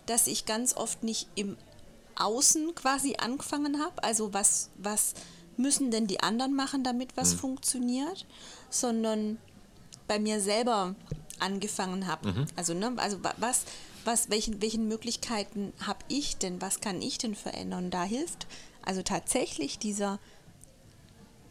[0.06, 1.58] dass ich ganz oft nicht im
[2.15, 4.04] Außen quasi angefangen habe.
[4.04, 5.13] Also was, was
[5.58, 8.26] müssen denn die anderen machen, damit was funktioniert,
[8.69, 9.38] sondern
[10.08, 10.95] bei mir selber
[11.39, 12.30] angefangen habe.
[12.56, 13.63] Also, ne, also wa- was,
[14.04, 17.86] was, welchen, welchen Möglichkeiten habe ich denn, was kann ich denn verändern?
[17.86, 18.47] Und da hilft
[18.84, 20.19] also tatsächlich dieser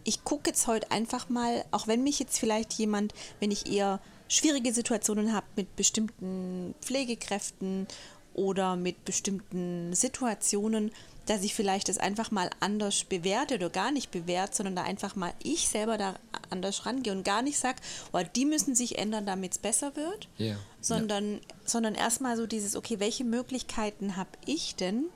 [0.02, 4.00] ich gucke jetzt heute einfach mal, auch wenn mich jetzt vielleicht jemand, wenn ich eher
[4.30, 7.86] schwierige Situationen habe mit bestimmten Pflegekräften
[8.32, 10.92] oder mit bestimmten Situationen,
[11.26, 15.16] dass ich vielleicht das einfach mal anders bewerte oder gar nicht bewerte, sondern da einfach
[15.16, 16.14] mal ich selber da
[16.48, 17.78] anders rangehe und gar nicht sage,
[18.12, 20.54] oh, die müssen sich ändern, damit es besser wird, Ja.
[20.80, 25.06] sondern, sondern erstmal so dieses, okay, welche Möglichkeiten habe ich denn,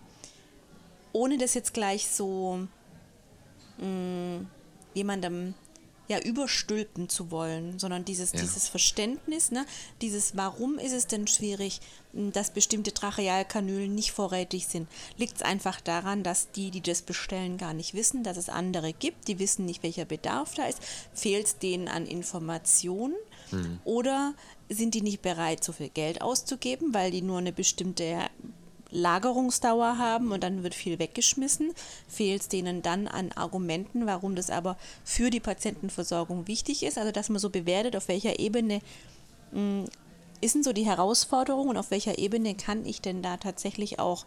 [1.12, 2.66] ohne das jetzt gleich so
[3.78, 4.44] mh,
[4.94, 5.54] jemandem
[6.08, 8.40] ja überstülpen zu wollen, sondern dieses, Ja.
[8.40, 9.64] dieses Verständnis, ne,
[10.02, 11.80] dieses Warum ist es denn schwierig,
[12.12, 14.88] mh, dass bestimmte Trachealkanülen nicht vorrätig sind?
[15.16, 18.92] Liegt es einfach daran, dass die, die das bestellen, gar nicht wissen, dass es andere
[18.92, 20.80] gibt, die wissen nicht, welcher Bedarf da ist?
[21.14, 23.14] Fehlt es denen an Informationen?
[23.84, 24.34] Oder
[24.68, 28.18] sind die nicht bereit, so viel Geld auszugeben, weil die nur eine bestimmte
[28.94, 31.72] Lagerungsdauer haben und dann wird viel weggeschmissen,
[32.08, 36.96] fehlt es denen dann an Argumenten, warum das aber für die Patientenversorgung wichtig ist.
[36.96, 38.80] Also dass man so bewertet, auf welcher Ebene
[39.52, 39.84] mh,
[40.40, 44.24] ist denn so die Herausforderung und auf welcher Ebene kann ich denn da tatsächlich auch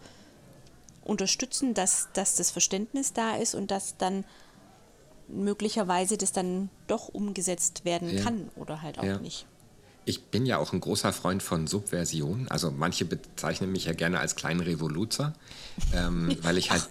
[1.03, 4.25] unterstützen, dass, dass das Verständnis da ist und dass dann
[5.30, 8.23] möglicherweise das dann doch umgesetzt werden Ja.
[8.23, 9.19] kann oder halt auch Ja.
[9.19, 9.45] nicht.
[10.08, 12.48] Ich bin ja auch ein großer Freund von Subversion.
[12.48, 15.34] Also manche bezeichnen mich ja gerne als kleinen Revoluzer,
[15.93, 16.88] ähm, weil ich halt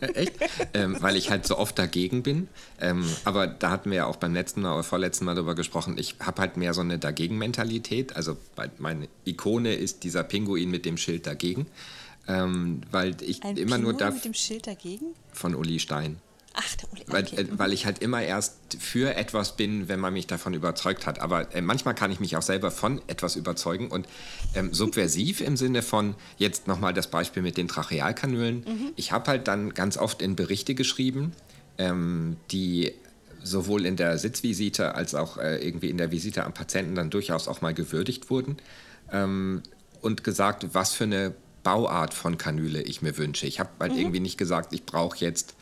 [0.14, 0.32] echt,
[0.72, 2.48] ähm, weil ich halt so oft dagegen bin.
[2.80, 5.98] Ähm, aber da hatten wir ja auch beim letzten Mal oder vorletzten Mal darüber gesprochen.
[5.98, 8.16] Ich habe halt mehr so eine Dagegen-Mentalität.
[8.16, 8.38] Also
[8.78, 11.66] meine Ikone ist dieser Pinguin mit dem Schild dagegen,
[12.28, 15.14] ähm, weil ich Ein immer nur Pinguin darf mit dem Schild dagegen?
[15.34, 16.16] von Uli Stein.
[16.54, 17.02] Ach, der Uli.
[17.06, 17.40] Weil, okay.
[17.42, 21.18] äh, weil ich halt immer erst für etwas bin, wenn man mich davon überzeugt hat.
[21.20, 23.88] Aber äh, manchmal kann ich mich auch selber von etwas überzeugen.
[23.88, 24.06] Und
[24.54, 28.92] ähm, subversiv im Sinne von, jetzt nochmal das Beispiel mit den Trachealkanülen.
[28.96, 31.32] Ich habe halt dann ganz oft in Berichte geschrieben,
[31.78, 32.92] ähm, die
[33.42, 37.48] sowohl in der Sitzvisite als auch äh, irgendwie in der Visite am Patienten dann durchaus
[37.48, 38.56] auch mal gewürdigt wurden
[39.10, 39.62] ähm,
[40.00, 43.46] und gesagt, was für eine Bauart von Kanüle ich mir wünsche.
[43.46, 45.54] Ich habe halt irgendwie nicht gesagt, ich brauche jetzt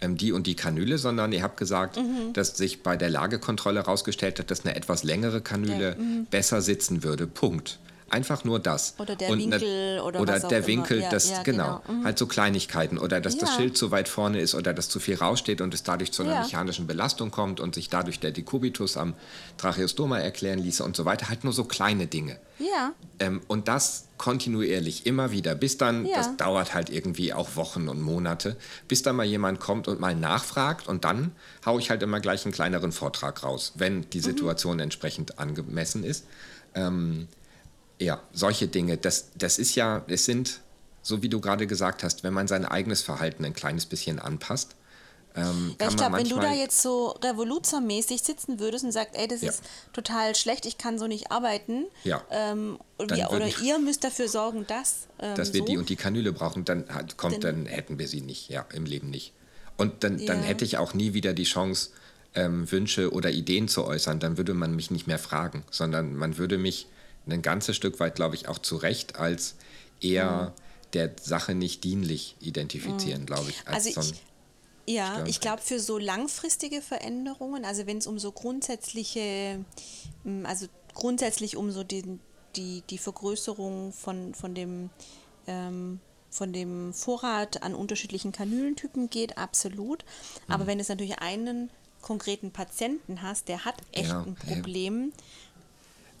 [0.00, 1.98] ähm, die und die Kanüle, sondern ihr habt gesagt,
[2.34, 5.96] dass sich bei der Lagekontrolle herausgestellt hat, dass eine etwas längere Kanüle
[6.30, 7.26] besser sitzen würde.
[7.26, 7.78] Punkt.
[8.08, 8.94] Einfach nur das.
[8.98, 10.66] Oder der Und ne- Winkel oder oder was auch der immer.
[10.68, 11.98] Winkel, Ja, das ja, genau, genau.
[12.00, 12.04] Mhm.
[12.04, 13.56] halt so Kleinigkeiten oder dass das Ja.
[13.56, 16.34] Schild zu weit vorne ist oder dass zu viel raussteht und es dadurch zu einer
[16.34, 16.40] Ja.
[16.42, 19.14] mechanischen Belastung kommt und sich dadurch der Dekubitus am
[19.56, 21.28] Tracheostoma erklären ließe und so weiter.
[21.28, 22.38] Halt nur so kleine Dinge.
[22.60, 26.16] Ja, Ähm, und das kontinuierlich, immer wieder, bis dann, Ja.
[26.16, 28.56] das dauert halt irgendwie auch Wochen und Monate,
[28.88, 31.32] bis dann mal jemand kommt und mal nachfragt und dann
[31.64, 34.10] haue ich halt immer gleich einen kleineren Vortrag raus, wenn Mhm.
[34.10, 36.24] die Situation entsprechend angemessen ist.
[36.74, 37.26] Ähm,
[37.98, 38.96] Ja, solche Dinge.
[38.96, 40.60] Das, das ist ja, es sind,
[41.02, 44.76] so wie du gerade gesagt hast, wenn man sein eigenes Verhalten ein kleines bisschen anpasst.
[45.34, 49.28] Ähm, ja, ich glaube, wenn du da jetzt so revoluzermäßig sitzen würdest und sagst, ey,
[49.28, 49.50] das ja.
[49.50, 52.22] ist total schlecht, ich kann so nicht arbeiten, ja.
[52.30, 55.08] ähm, wir, oder ihr müsst dafür sorgen, dass.
[55.18, 55.66] Ähm, dass wir so.
[55.66, 56.86] die und die Kanüle brauchen, dann
[57.18, 59.34] kommt, dann, dann hätten wir sie nicht, ja, im Leben nicht.
[59.76, 61.90] Und dann, dann hätte ich auch nie wieder die Chance,
[62.34, 64.20] ähm, Wünsche oder Ideen zu äußern.
[64.20, 66.86] Dann würde man mich nicht mehr fragen, sondern man würde mich
[67.28, 69.56] ein ganzes Stück weit, glaube ich, auch zu Recht als
[70.00, 70.90] eher mhm.
[70.92, 73.26] der Sache nicht dienlich identifizieren, mhm.
[73.26, 73.66] glaube ich.
[73.66, 74.22] also ich,
[74.88, 79.64] ja, ich glaube für so langfristige Veränderungen, also wenn es um so grundsätzliche,
[80.24, 82.18] mm, also grundsätzlich um so die,
[82.54, 84.90] die, die Vergrößerung von, von dem
[85.46, 86.00] ähm,
[86.36, 90.04] von dem Vorrat an unterschiedlichen Kanülentypen geht, absolut.
[90.48, 90.68] Aber mhm.
[90.68, 91.70] wenn es natürlich einen
[92.02, 95.22] konkreten Patienten hast, der hat echt ja, ein Problem, ja.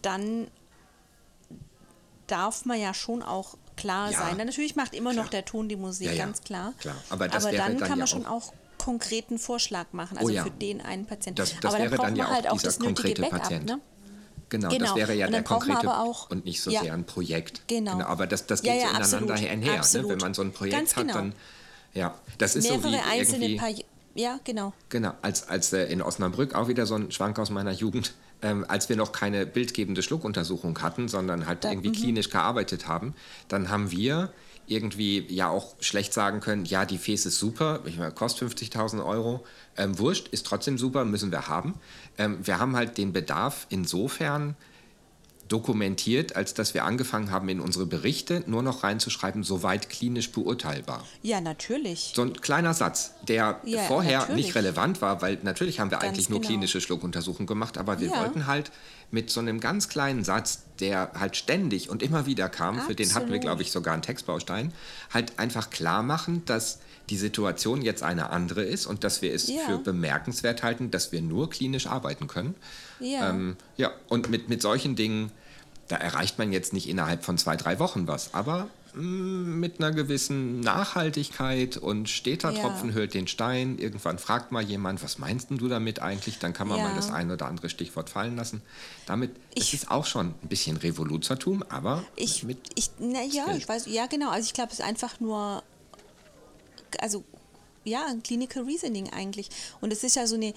[0.02, 0.48] dann
[2.26, 4.38] darf man ja schon auch klar ja, sein.
[4.38, 5.24] Dann natürlich macht immer klar.
[5.24, 6.72] noch der Ton die Musik, ja, ganz klar.
[6.78, 6.96] klar.
[7.10, 10.80] Aber, Aber dann, dann kann man schon auch konkreten Vorschlag machen, also oh, für den
[10.80, 11.36] einen Patienten.
[11.36, 13.42] Das, das Aber dann braucht man halt auch das nötige Backup.
[13.42, 13.66] Patient.
[13.66, 13.80] Ne?
[14.48, 17.66] Genau, genau, das wäre ja der konkrete auch, und nicht so ja, sehr ein Projekt.
[17.66, 17.92] Genau.
[17.92, 19.76] genau aber das, das geht ja, ja, so ineinander absolut, einher.
[19.76, 20.08] Ne?
[20.08, 21.14] Wenn man so ein Projekt Ganz hat, genau.
[21.14, 21.34] dann
[21.94, 23.84] ja, das ist Mehrere so wie einzelne irgendwie,
[24.14, 24.72] ja, genau.
[24.88, 28.64] Genau, als, als äh, in Osnabrück, auch wieder so ein Schwank aus meiner Jugend, ähm,
[28.68, 32.00] als wir noch keine bildgebende Schluckuntersuchung hatten, sondern halt da, irgendwie -hmm.
[32.00, 33.14] klinisch gearbeitet haben,
[33.48, 34.32] dann haben wir
[34.66, 39.04] irgendwie ja auch schlecht sagen können, ja, die Fes ist super, ich meine, kostet 50.000
[39.04, 39.44] Euro,
[39.76, 41.74] ähm, wurscht, ist trotzdem super, müssen wir haben.
[42.18, 44.56] Ähm, wir haben halt den Bedarf insofern
[45.48, 51.04] dokumentiert, als dass wir angefangen haben, in unsere Berichte nur noch reinzuschreiben, soweit klinisch beurteilbar.
[51.22, 52.12] Ja, natürlich.
[52.14, 54.46] So ein kleiner Satz, der ja, vorher natürlich.
[54.46, 56.48] nicht relevant war, weil natürlich haben wir Ganz eigentlich nur genau.
[56.48, 58.20] klinische Schluckuntersuchungen gemacht, aber wir ja.
[58.20, 58.72] wollten halt
[59.10, 62.86] mit so einem ganz kleinen Satz, der halt ständig und immer wieder kam, Absolut.
[62.88, 64.72] für den hatten wir, glaube ich, sogar einen Textbaustein,
[65.12, 69.48] halt einfach klar machen, dass die Situation jetzt eine andere ist und dass wir es
[69.48, 69.60] ja.
[69.66, 72.56] für bemerkenswert halten, dass wir nur klinisch arbeiten können.
[73.00, 75.30] Ja, ähm, ja und mit, mit solchen Dingen,
[75.88, 79.92] da erreicht man jetzt nicht innerhalb von zwei, drei Wochen was, aber mm, mit einer
[79.92, 82.60] gewissen Nachhaltigkeit und steter ja.
[82.60, 83.78] Tropfen hüllt den Stein.
[83.78, 86.38] Irgendwann fragt mal jemand, was meinst du damit eigentlich?
[86.38, 86.88] Dann kann man ja.
[86.88, 88.62] mal das ein oder andere Stichwort fallen lassen.
[89.06, 92.58] Damit ich, es ist auch schon ein bisschen Revoluzertum, aber ich, mit.
[92.74, 94.30] Ich, na ja, ich weiß, ja genau.
[94.30, 95.62] Also ich glaube, es ist einfach nur
[97.00, 97.24] also
[97.84, 99.48] ja, Clinical Reasoning eigentlich.
[99.80, 100.52] Und es ist ja so eine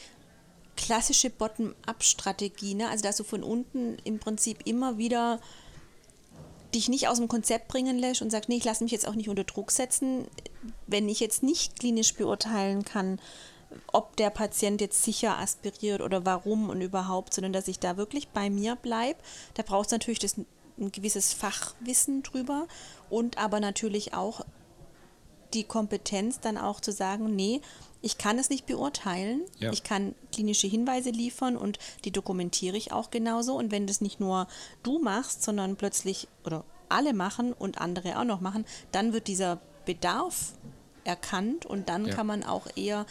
[0.79, 2.89] klassische Bottom-up-Strategie, ne?
[2.89, 5.41] also dass du von unten im Prinzip immer wieder
[6.73, 9.15] dich nicht aus dem Konzept bringen lässt und sagst, nee, ich lasse mich jetzt auch
[9.15, 10.27] nicht unter Druck setzen,
[10.87, 13.19] wenn ich jetzt nicht klinisch beurteilen kann,
[13.91, 18.29] ob der Patient jetzt sicher aspiriert oder warum und überhaupt, sondern dass ich da wirklich
[18.29, 19.19] bei mir bleibe.
[19.55, 22.67] Da braucht es natürlich das, ein gewisses Fachwissen drüber
[23.09, 24.45] und aber natürlich auch
[25.53, 27.61] die Kompetenz dann auch zu sagen, nee,
[28.01, 29.41] ich kann es nicht beurteilen.
[29.59, 29.71] Ja.
[29.71, 33.55] Ich kann klinische Hinweise liefern und die dokumentiere ich auch genauso.
[33.55, 34.47] Und wenn das nicht nur
[34.83, 39.59] du machst, sondern plötzlich oder alle machen und andere auch noch machen, dann wird dieser
[39.85, 40.53] Bedarf
[41.03, 42.13] erkannt und dann ja.
[42.13, 43.05] kann man auch eher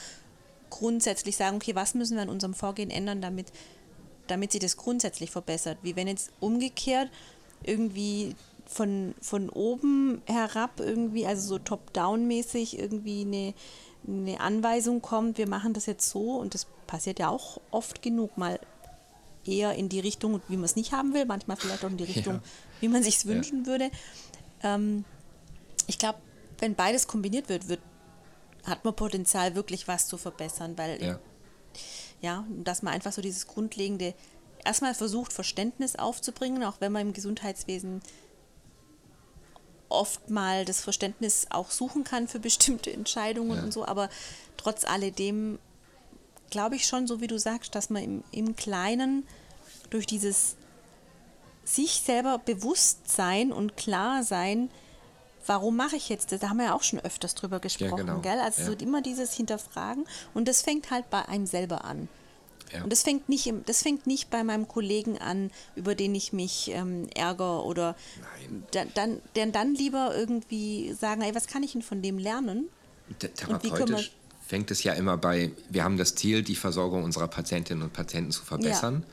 [0.71, 3.53] grundsätzlich sagen, okay, was müssen wir in unserem Vorgehen ändern, damit,
[4.27, 5.79] damit sich das grundsätzlich verbessert.
[5.83, 7.11] Wie wenn jetzt umgekehrt
[7.65, 8.35] irgendwie
[8.69, 13.55] von, von oben herab irgendwie, also so top-down-mäßig irgendwie eine,
[14.07, 18.37] eine Anweisung kommt, wir machen das jetzt so und das passiert ja auch oft genug
[18.37, 18.61] mal
[19.45, 22.05] eher in die Richtung, wie man es nicht haben will, manchmal vielleicht auch in die
[22.15, 22.43] Richtung, ja.
[22.81, 23.67] wie man sich wünschen ja.
[23.67, 23.91] würde.
[24.63, 25.05] Ähm,
[25.87, 26.19] ich glaube,
[26.59, 27.81] wenn beides kombiniert wird, wird,
[28.65, 31.19] hat man Potenzial, wirklich was zu verbessern, weil ja.
[32.21, 34.13] ja, dass man einfach so dieses grundlegende
[34.63, 38.03] erstmal versucht, Verständnis aufzubringen, auch wenn man im Gesundheitswesen
[39.89, 43.63] oft mal das Verständnis auch suchen kann für bestimmte Entscheidungen ja.
[43.63, 44.09] und so, aber
[44.57, 45.59] trotz alledem
[46.51, 49.27] glaube ich schon, so wie du sagst, dass man im, im Kleinen
[49.91, 50.57] durch dieses
[51.65, 54.71] sich selber bewusst sein und klar sein,
[55.47, 56.41] warum mache ich jetzt das?
[56.41, 58.21] Da haben wir ja auch schon öfters drüber gesprochen, ja, genau.
[58.21, 58.41] gell?
[58.41, 58.67] Also ja.
[58.69, 62.09] so immer dieses Hinterfragen und das fängt halt bei einem selber an.
[62.73, 62.83] Ja.
[62.83, 66.33] Und das fängt, nicht im, das fängt nicht bei meinem Kollegen an, über den ich
[66.33, 67.97] mich ähm, ärgere oder
[68.73, 72.69] dann, dann, dann, dann lieber irgendwie sagen, ey, was kann ich denn von dem lernen?
[73.19, 74.13] Therapeutisch
[74.49, 78.33] fängt es ja immer bei, wir haben das Ziel, die Versorgung unserer Patientinnen und Patienten
[78.33, 79.05] zu verbessern,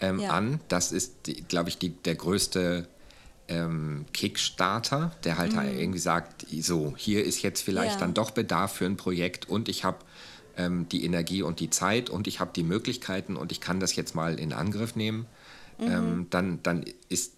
[0.00, 0.08] ja.
[0.08, 0.30] Ähm, ja.
[0.30, 0.60] an.
[0.68, 1.12] Das ist,
[1.48, 2.88] glaube ich, die, der größte
[3.48, 5.78] ähm, Kickstarter, der halt mhm.
[5.78, 8.00] irgendwie sagt, so, hier ist jetzt vielleicht ja.
[8.00, 9.98] dann doch Bedarf für ein Projekt und ich habe
[10.58, 13.96] ähm, die Energie und die Zeit und ich habe die Möglichkeiten und ich kann das
[13.96, 15.26] jetzt mal in Angriff nehmen,
[15.78, 15.86] mhm.
[15.86, 17.32] ähm, dann, dann ist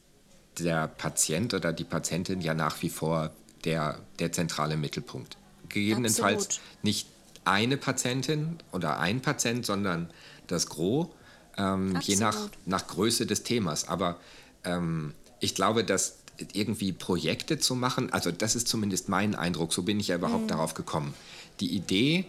[0.58, 3.30] der Patient oder die Patientin ja nach wie vor
[3.64, 5.36] der, der zentrale Mittelpunkt.
[5.68, 6.68] Gegebenenfalls Absolut.
[6.82, 7.06] nicht
[7.44, 10.10] eine Patientin oder ein Patient, sondern
[10.46, 11.08] das Gros,
[11.56, 13.88] ähm, je nach, nach Größe des Themas.
[13.88, 14.18] Aber
[14.64, 16.18] ähm, ich glaube, dass
[16.52, 20.44] irgendwie Projekte zu machen, also das ist zumindest mein Eindruck, so bin ich ja überhaupt
[20.44, 20.48] mhm.
[20.48, 21.14] darauf gekommen.
[21.60, 22.26] Die Idee,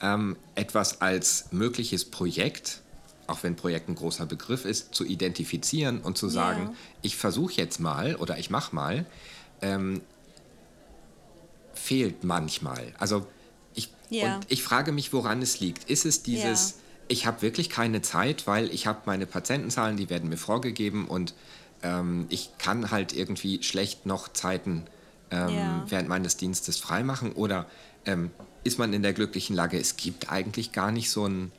[0.00, 2.80] ähm, etwas als mögliches Projekt,
[3.26, 6.74] auch wenn Projekt ein großer Begriff ist, zu identifizieren und zu sagen, ja.
[7.02, 9.06] ich versuche jetzt mal oder ich mache mal,
[9.62, 10.00] ähm,
[11.74, 12.92] fehlt manchmal.
[12.98, 13.26] Also
[13.74, 14.36] ich, ja.
[14.36, 15.90] und ich frage mich, woran es liegt.
[15.90, 16.76] Ist es dieses, ja.
[17.08, 21.34] ich habe wirklich keine Zeit, weil ich habe meine Patientenzahlen, die werden mir vorgegeben und
[21.82, 24.86] ähm, ich kann halt irgendwie schlecht noch Zeiten
[25.30, 27.32] ähm, während meines Dienstes freimachen?
[27.32, 27.66] Oder
[28.04, 28.30] ähm,
[28.66, 31.52] ist man in der glücklichen Lage, es gibt eigentlich gar nicht so einen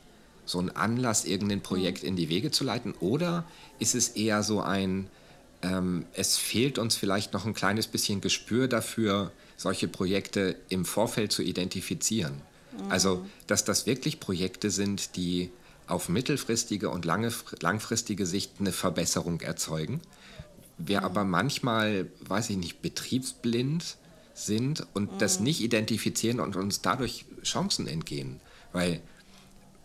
[0.44, 2.08] so Anlass, irgendein Projekt mhm.
[2.08, 2.94] in die Wege zu leiten?
[3.00, 3.44] Oder
[3.78, 5.08] ist es eher so ein,
[5.62, 11.32] ähm, es fehlt uns vielleicht noch ein kleines bisschen Gespür dafür, solche Projekte im Vorfeld
[11.32, 12.34] zu identifizieren?
[12.72, 12.90] Mhm.
[12.90, 15.50] Also, dass das wirklich Projekte sind, die
[15.86, 20.00] auf mittelfristige und lange, langfristige Sicht eine Verbesserung erzeugen.
[20.76, 23.96] Wir aber manchmal, weiß ich nicht, betriebsblind
[24.46, 25.18] sind und mhm.
[25.18, 28.40] das nicht identifizieren und uns dadurch Chancen entgehen.
[28.72, 29.00] Weil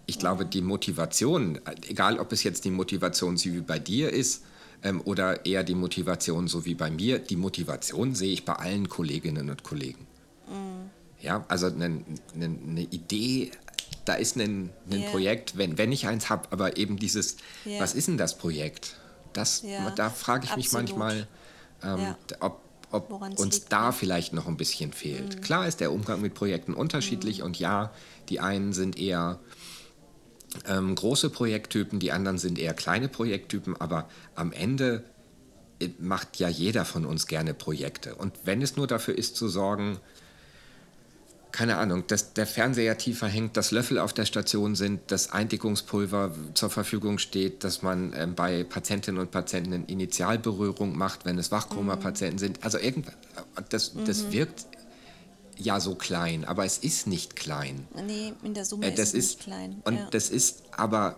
[0.05, 4.43] ich glaube, die Motivation, egal ob es jetzt die Motivation so wie bei dir ist
[4.83, 8.89] ähm, oder eher die Motivation so wie bei mir, die Motivation sehe ich bei allen
[8.89, 10.07] Kolleginnen und Kollegen.
[10.47, 10.89] Mhm.
[11.21, 12.03] Ja, also eine,
[12.35, 13.51] eine, eine Idee
[14.05, 15.11] da ist ein, ein yeah.
[15.11, 17.81] Projekt, wenn, wenn ich eins habe, aber eben dieses, yeah.
[17.81, 18.97] was ist denn das Projekt?
[19.33, 19.89] Das, yeah.
[19.91, 20.87] Da frage ich Absolut.
[20.87, 21.27] mich manchmal,
[21.83, 22.17] ähm, ja.
[22.93, 23.97] Ob, ob uns da das?
[23.97, 25.37] vielleicht noch ein bisschen fehlt.
[25.37, 25.41] Mhm.
[25.41, 27.45] Klar ist der Umgang mit Projekten unterschiedlich mhm.
[27.45, 27.91] und ja,
[28.29, 29.39] die einen sind eher
[30.67, 35.03] ähm, große Projekttypen, die anderen sind eher kleine Projekttypen, aber am Ende
[35.79, 38.15] äh, macht ja jeder von uns gerne Projekte.
[38.15, 39.99] Und wenn es nur dafür ist zu sorgen,
[41.53, 46.31] keine Ahnung, dass der Fernseher tiefer hängt, dass Löffel auf der Station sind, dass Eindickungspulver
[46.55, 51.51] zur Verfügung steht, dass man ähm, bei Patientinnen und Patienten eine Initialberührung macht, wenn es
[51.51, 52.39] Wachkoma-Patienten mhm.
[52.39, 52.63] sind.
[52.63, 53.05] Also irgend,
[53.69, 54.05] das, mhm.
[54.05, 54.65] das wirkt
[55.55, 57.87] ja so klein, aber es ist nicht klein.
[58.03, 59.81] Nee, in der Summe äh, das ist es nicht klein.
[59.85, 60.07] Und ja.
[60.09, 61.17] das ist aber,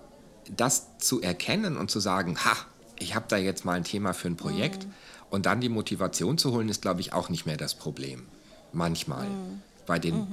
[0.53, 2.57] das zu erkennen und zu sagen, ha,
[2.99, 4.93] ich habe da jetzt mal ein Thema für ein Projekt mhm.
[5.29, 8.25] und dann die Motivation zu holen, ist, glaube ich, auch nicht mehr das Problem.
[8.73, 9.29] Manchmal.
[9.29, 10.25] Mhm bei den, mhm.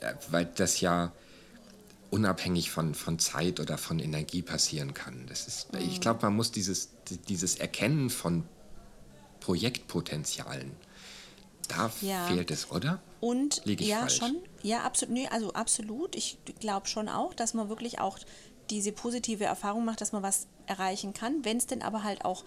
[0.00, 1.12] äh, weil das ja
[2.10, 5.24] unabhängig von, von Zeit oder von Energie passieren kann.
[5.28, 5.80] Das ist, mhm.
[5.80, 6.90] Ich glaube, man muss dieses,
[7.28, 8.44] dieses Erkennen von
[9.40, 10.72] Projektpotenzialen,
[11.68, 12.26] da ja.
[12.26, 13.00] fehlt es, oder?
[13.20, 14.16] Und ja, falsch?
[14.18, 14.36] schon.
[14.62, 15.14] Ja, absolut.
[15.14, 16.16] Nee, also absolut.
[16.16, 18.18] Ich glaube schon auch, dass man wirklich auch
[18.70, 21.44] diese positive Erfahrung macht, dass man was erreichen kann.
[21.44, 22.44] Wenn es denn aber halt auch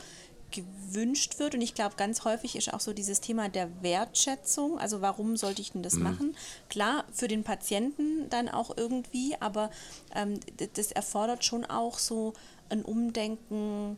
[0.55, 1.55] gewünscht wird.
[1.55, 4.79] Und ich glaube, ganz häufig ist auch so dieses Thema der Wertschätzung.
[4.79, 6.03] Also warum sollte ich denn das mhm.
[6.03, 6.37] machen?
[6.69, 9.69] Klar, für den Patienten dann auch irgendwie, aber
[10.15, 10.39] ähm,
[10.73, 12.33] das erfordert schon auch so
[12.69, 13.97] ein Umdenken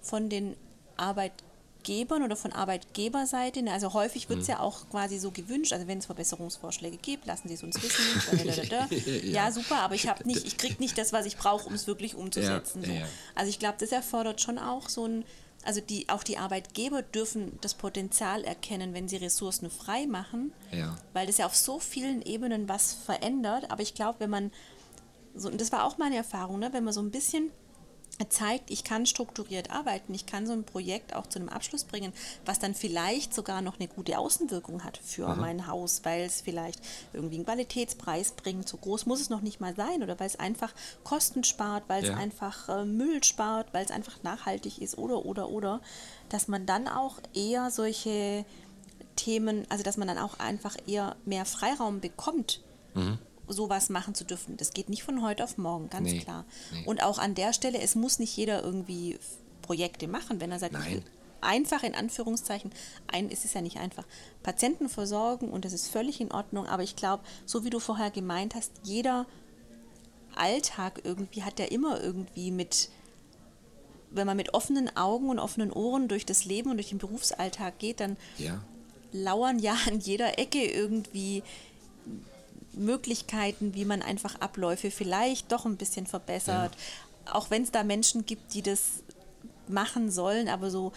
[0.00, 0.56] von den
[0.96, 3.62] Arbeitgebern oder von Arbeitgeberseite.
[3.70, 4.52] Also häufig wird es mhm.
[4.52, 8.70] ja auch quasi so gewünscht, also wenn es Verbesserungsvorschläge gibt, lassen Sie es uns wissen.
[8.70, 8.86] ja.
[9.22, 9.52] ja.
[9.52, 12.14] super, aber ich habe nicht, ich kriege nicht das, was ich brauche, um es wirklich
[12.14, 12.82] umzusetzen.
[12.82, 13.06] Ja, so.
[13.34, 15.24] Also ich glaube, das erfordert schon auch so ein
[15.66, 20.96] also die, auch die Arbeitgeber dürfen das Potenzial erkennen, wenn sie Ressourcen frei machen, ja.
[21.12, 23.70] weil das ja auf so vielen Ebenen was verändert.
[23.70, 24.52] Aber ich glaube, wenn man,
[25.34, 27.50] so, und das war auch meine Erfahrung, ne, wenn man so ein bisschen
[28.28, 32.12] zeigt, ich kann strukturiert arbeiten, ich kann so ein Projekt auch zu einem Abschluss bringen,
[32.46, 35.34] was dann vielleicht sogar noch eine gute Außenwirkung hat für Aha.
[35.34, 36.80] mein Haus, weil es vielleicht
[37.12, 38.68] irgendwie einen Qualitätspreis bringt.
[38.68, 40.72] So groß muss es noch nicht mal sein oder weil es einfach
[41.04, 42.16] Kosten spart, weil es ja.
[42.16, 45.80] einfach äh, Müll spart, weil es einfach nachhaltig ist oder oder oder,
[46.30, 48.46] dass man dann auch eher solche
[49.16, 52.62] Themen, also dass man dann auch einfach eher mehr Freiraum bekommt.
[52.94, 54.56] Mhm sowas machen zu dürfen.
[54.56, 56.44] Das geht nicht von heute auf morgen, ganz nee, klar.
[56.72, 56.84] Nee.
[56.86, 59.18] Und auch an der Stelle, es muss nicht jeder irgendwie
[59.62, 61.02] Projekte machen, wenn er sagt, Nein.
[61.40, 62.70] einfach in Anführungszeichen,
[63.08, 64.04] ein ist es ja nicht einfach,
[64.42, 68.10] Patienten versorgen und das ist völlig in Ordnung, aber ich glaube, so wie du vorher
[68.10, 69.26] gemeint hast, jeder
[70.34, 72.90] Alltag irgendwie hat ja immer irgendwie mit,
[74.10, 77.78] wenn man mit offenen Augen und offenen Ohren durch das Leben und durch den Berufsalltag
[77.78, 78.62] geht, dann ja.
[79.12, 81.42] lauern ja an jeder Ecke irgendwie
[82.76, 86.72] Möglichkeiten, wie man einfach Abläufe vielleicht doch ein bisschen verbessert.
[87.26, 87.34] Ja.
[87.34, 89.02] Auch wenn es da Menschen gibt, die das
[89.68, 90.92] machen sollen, aber so,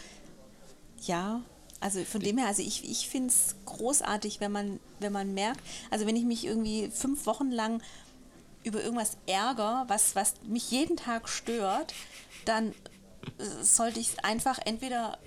[1.06, 1.42] ja,
[1.80, 5.62] also von dem her, also ich, ich finde es großartig, wenn man, wenn man merkt,
[5.90, 7.82] also wenn ich mich irgendwie fünf Wochen lang
[8.64, 11.94] über irgendwas ärgere, was, was mich jeden Tag stört,
[12.46, 12.72] dann
[13.38, 15.18] äh, sollte ich es einfach entweder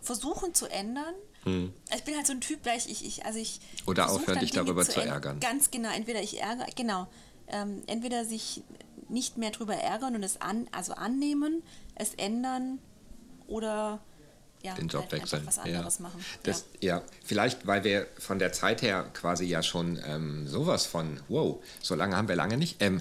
[0.00, 1.14] versuchen zu ändern.
[1.44, 4.64] Ich bin halt so ein Typ, gleich ich, ich also ich Oder aufhören, dich Dinge
[4.64, 5.40] darüber zu ärgern.
[5.40, 7.08] Ganz genau, entweder ich ärgere, genau,
[7.48, 8.62] ähm, entweder sich
[9.08, 11.62] nicht mehr drüber ärgern und es an, also annehmen,
[11.96, 12.78] es ändern
[13.46, 14.00] oder
[14.62, 15.42] ja, den Job halt wechseln.
[15.46, 15.62] was ja.
[15.64, 16.24] anderes machen.
[16.44, 17.02] Das, ja.
[17.24, 21.94] vielleicht, weil wir von der Zeit her quasi ja schon ähm, sowas von, wow, so
[21.94, 22.76] lange haben wir lange nicht.
[22.80, 23.00] Ähm,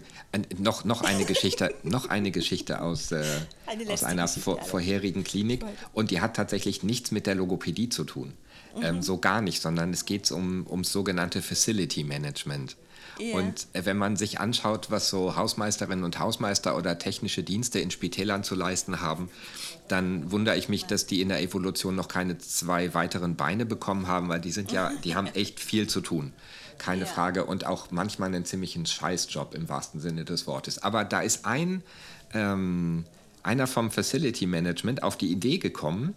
[0.57, 3.23] noch, noch eine Geschichte, noch eine Geschichte aus, äh,
[3.65, 8.03] Eine aus einer vor, vorherigen Klinik und die hat tatsächlich nichts mit der Logopädie zu
[8.03, 8.33] tun.
[8.75, 8.83] Mhm.
[8.83, 12.75] Ähm, so gar nicht, sondern es geht um, ums sogenannte Facility Management.
[13.19, 13.35] Ja.
[13.35, 17.91] Und äh, wenn man sich anschaut, was so Hausmeisterinnen und Hausmeister oder technische Dienste in
[17.91, 19.29] Spitälern zu leisten haben,
[19.87, 24.07] dann wundere ich mich, dass die in der Evolution noch keine zwei weiteren Beine bekommen
[24.07, 26.33] haben, weil die sind ja, die haben echt viel zu tun.
[26.77, 27.07] Keine Ja.
[27.07, 27.45] Frage.
[27.45, 30.81] Und auch manchmal einen ziemlichen Scheißjob im wahrsten Sinne des Wortes.
[30.81, 31.83] Aber da ist ein,
[32.33, 33.05] ähm,
[33.43, 36.15] einer vom Facility Management auf die Idee gekommen,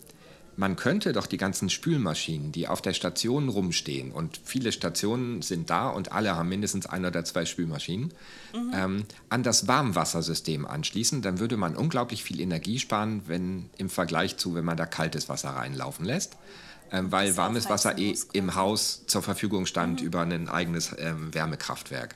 [0.57, 5.71] man könnte doch die ganzen Spülmaschinen, die auf der Station rumstehen, und viele Stationen sind
[5.71, 8.13] da und alle haben mindestens ein oder zwei Spülmaschinen,
[8.75, 11.23] ähm, an das Warmwassersystem anschließen.
[11.23, 15.29] Dann würde man unglaublich viel Energie sparen, wenn im Vergleich zu, wenn man da kaltes
[15.29, 16.37] Wasser reinlaufen lässt.
[16.93, 21.35] Ähm, weil Das warmes Wasser eh im Haus zur Verfügung stand über ein eigenes ähm,
[21.35, 22.15] Wärmekraftwerk.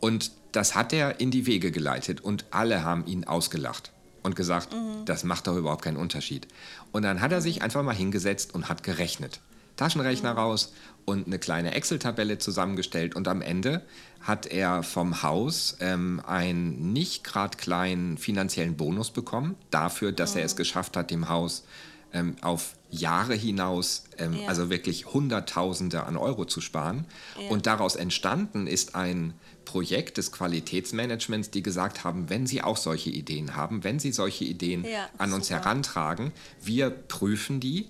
[0.00, 3.92] Und das hat er in die Wege geleitet und alle haben ihn ausgelacht
[4.22, 4.68] und gesagt,
[5.04, 6.46] das macht doch überhaupt keinen Unterschied.
[6.92, 9.40] Und dann hat er sich einfach mal hingesetzt und hat gerechnet.
[9.76, 10.72] Taschenrechner raus
[11.04, 13.82] und eine kleine Excel-Tabelle zusammengestellt und am Ende
[14.20, 20.44] hat er vom Haus ähm, einen nicht gerade kleinen finanziellen Bonus bekommen dafür, dass er
[20.44, 21.64] es geschafft hat, dem Haus
[22.12, 24.48] ähm, auf Jahre hinaus, ähm, Ja.
[24.48, 27.04] also wirklich Hunderttausende an Euro zu sparen.
[27.40, 27.48] Ja.
[27.50, 29.34] Und daraus entstanden ist ein
[29.64, 34.44] Projekt des Qualitätsmanagements, die gesagt haben, wenn Sie auch solche Ideen haben, wenn Sie solche
[34.44, 35.60] Ideen Ja, an uns super.
[35.60, 36.32] herantragen,
[36.62, 37.88] wir prüfen die.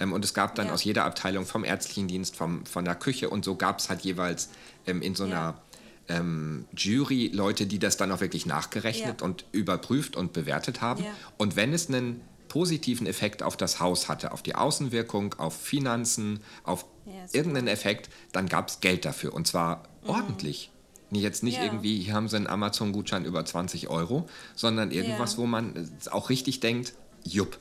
[0.00, 3.28] Ähm, und es gab dann aus jeder Abteilung vom ärztlichen Dienst, vom, von der Küche
[3.28, 4.48] und so gab es halt jeweils
[4.86, 5.60] ähm, in so einer
[6.08, 11.04] ähm, Jury Leute, die das dann auch wirklich nachgerechnet und überprüft und bewertet haben.
[11.36, 16.42] Und wenn es einen positiven Effekt auf das Haus hatte, auf die Außenwirkung, auf Finanzen,
[16.64, 20.70] auf Ja, irgendeinen Effekt, dann gab es Geld dafür und zwar ordentlich.
[21.10, 21.64] Nee, Jetzt nicht Mhm.
[21.64, 21.66] Ja.
[21.72, 25.38] irgendwie, hier haben sie einen Amazon-Gutschein über 20 Euro, sondern irgendwas, Ja.
[25.38, 26.92] wo man äh, auch richtig denkt,
[27.24, 27.58] jupp,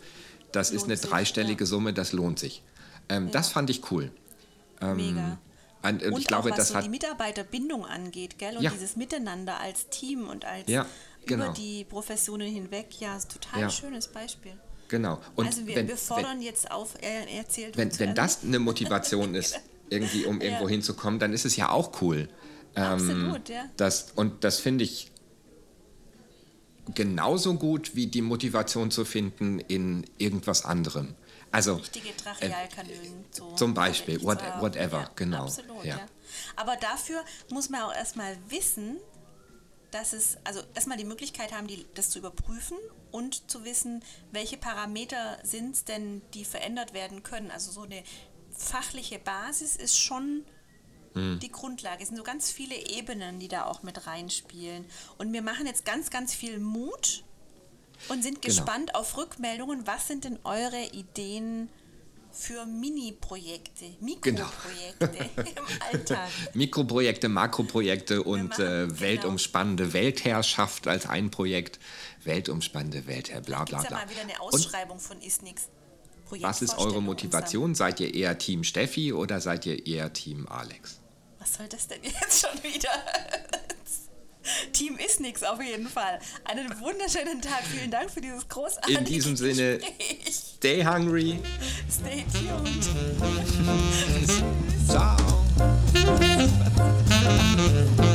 [0.52, 1.66] das ist Lohnt eine sich, dreistellige.
[1.66, 2.64] Summe, das lohnt sich.
[3.10, 4.12] Ähm, Das fand ich cool.
[4.82, 5.40] Mega.
[5.84, 8.58] Und, und Und ich glaube, auch was das so hat die Mitarbeiterbindung angeht, gell?
[8.58, 8.72] Und Ja.
[8.72, 10.86] dieses Miteinander als Team und als Ja,
[11.26, 11.46] genau.
[11.46, 13.70] über die Professionen hinweg, ja, ist total Ja.
[13.70, 14.58] schönes Beispiel.
[14.88, 15.20] Genau.
[15.36, 18.00] Und also wir, wenn, wir fordern jetzt auf, er erzählt wenn, uns.
[18.00, 19.60] wenn das eine Motivation ist,
[19.90, 20.70] irgendwie um irgendwo Ja.
[20.70, 22.30] hinzukommen, dann ist es ja auch cool.
[22.76, 23.66] Ähm, Absolut, ja.
[23.78, 25.12] Das, und das finde ich
[26.94, 31.16] genauso gut wie die Motivation zu finden in irgendwas anderem.
[31.52, 33.26] Also richtige Trachealkanülen.
[33.32, 35.98] so zum Beispiel, what- whatever, genau, Absolut, ja.
[35.98, 36.06] ja.
[36.56, 38.98] Aber dafür muss man auch erstmal wissen,
[39.92, 42.78] dass es, also erstmal die Möglichkeit haben, die, das zu überprüfen
[43.12, 47.52] und zu wissen, welche Parameter sind es denn, die verändert werden können.
[47.52, 48.04] Also so eine
[48.52, 50.44] fachliche Basis ist schon
[51.14, 51.40] Hm.
[51.40, 52.02] die Grundlage.
[52.04, 54.86] Es sind so ganz viele Ebenen, die da auch mit reinspielen.
[55.18, 57.24] Und wir machen jetzt ganz, ganz viel Mut
[58.10, 58.46] und sind Genau.
[58.56, 59.88] gespannt auf Rückmeldungen.
[59.88, 61.70] Was sind denn eure Ideen
[62.32, 63.86] für Mini-Projekte,
[64.22, 64.46] Genau.
[64.46, 66.30] Mikroprojekte im Alltag?
[66.54, 69.00] Mikroprojekte, Makroprojekte und äh, genau.
[69.00, 71.80] weltumspannende Weltherrschaft als ein Projekt.
[72.24, 73.98] Weltumspannende Weltherr, bla bla es ja bla.
[74.00, 75.70] mal wieder eine Und Ausschreibung von Isnix?
[76.42, 77.74] was ist eure Motivation?
[77.74, 81.00] Seid ihr eher Team Steffi oder seid ihr eher Team Alex?
[81.40, 82.90] Was soll das denn jetzt schon wieder?
[84.72, 86.20] Team ist nichts auf jeden Fall.
[86.46, 87.64] Einen wunderschönen Tag.
[87.72, 89.80] Vielen Dank für dieses großartige In diesem Sinne,
[90.30, 91.40] stay hungry.
[91.90, 92.88] Stay tuned.
[94.88, 95.18] Ciao.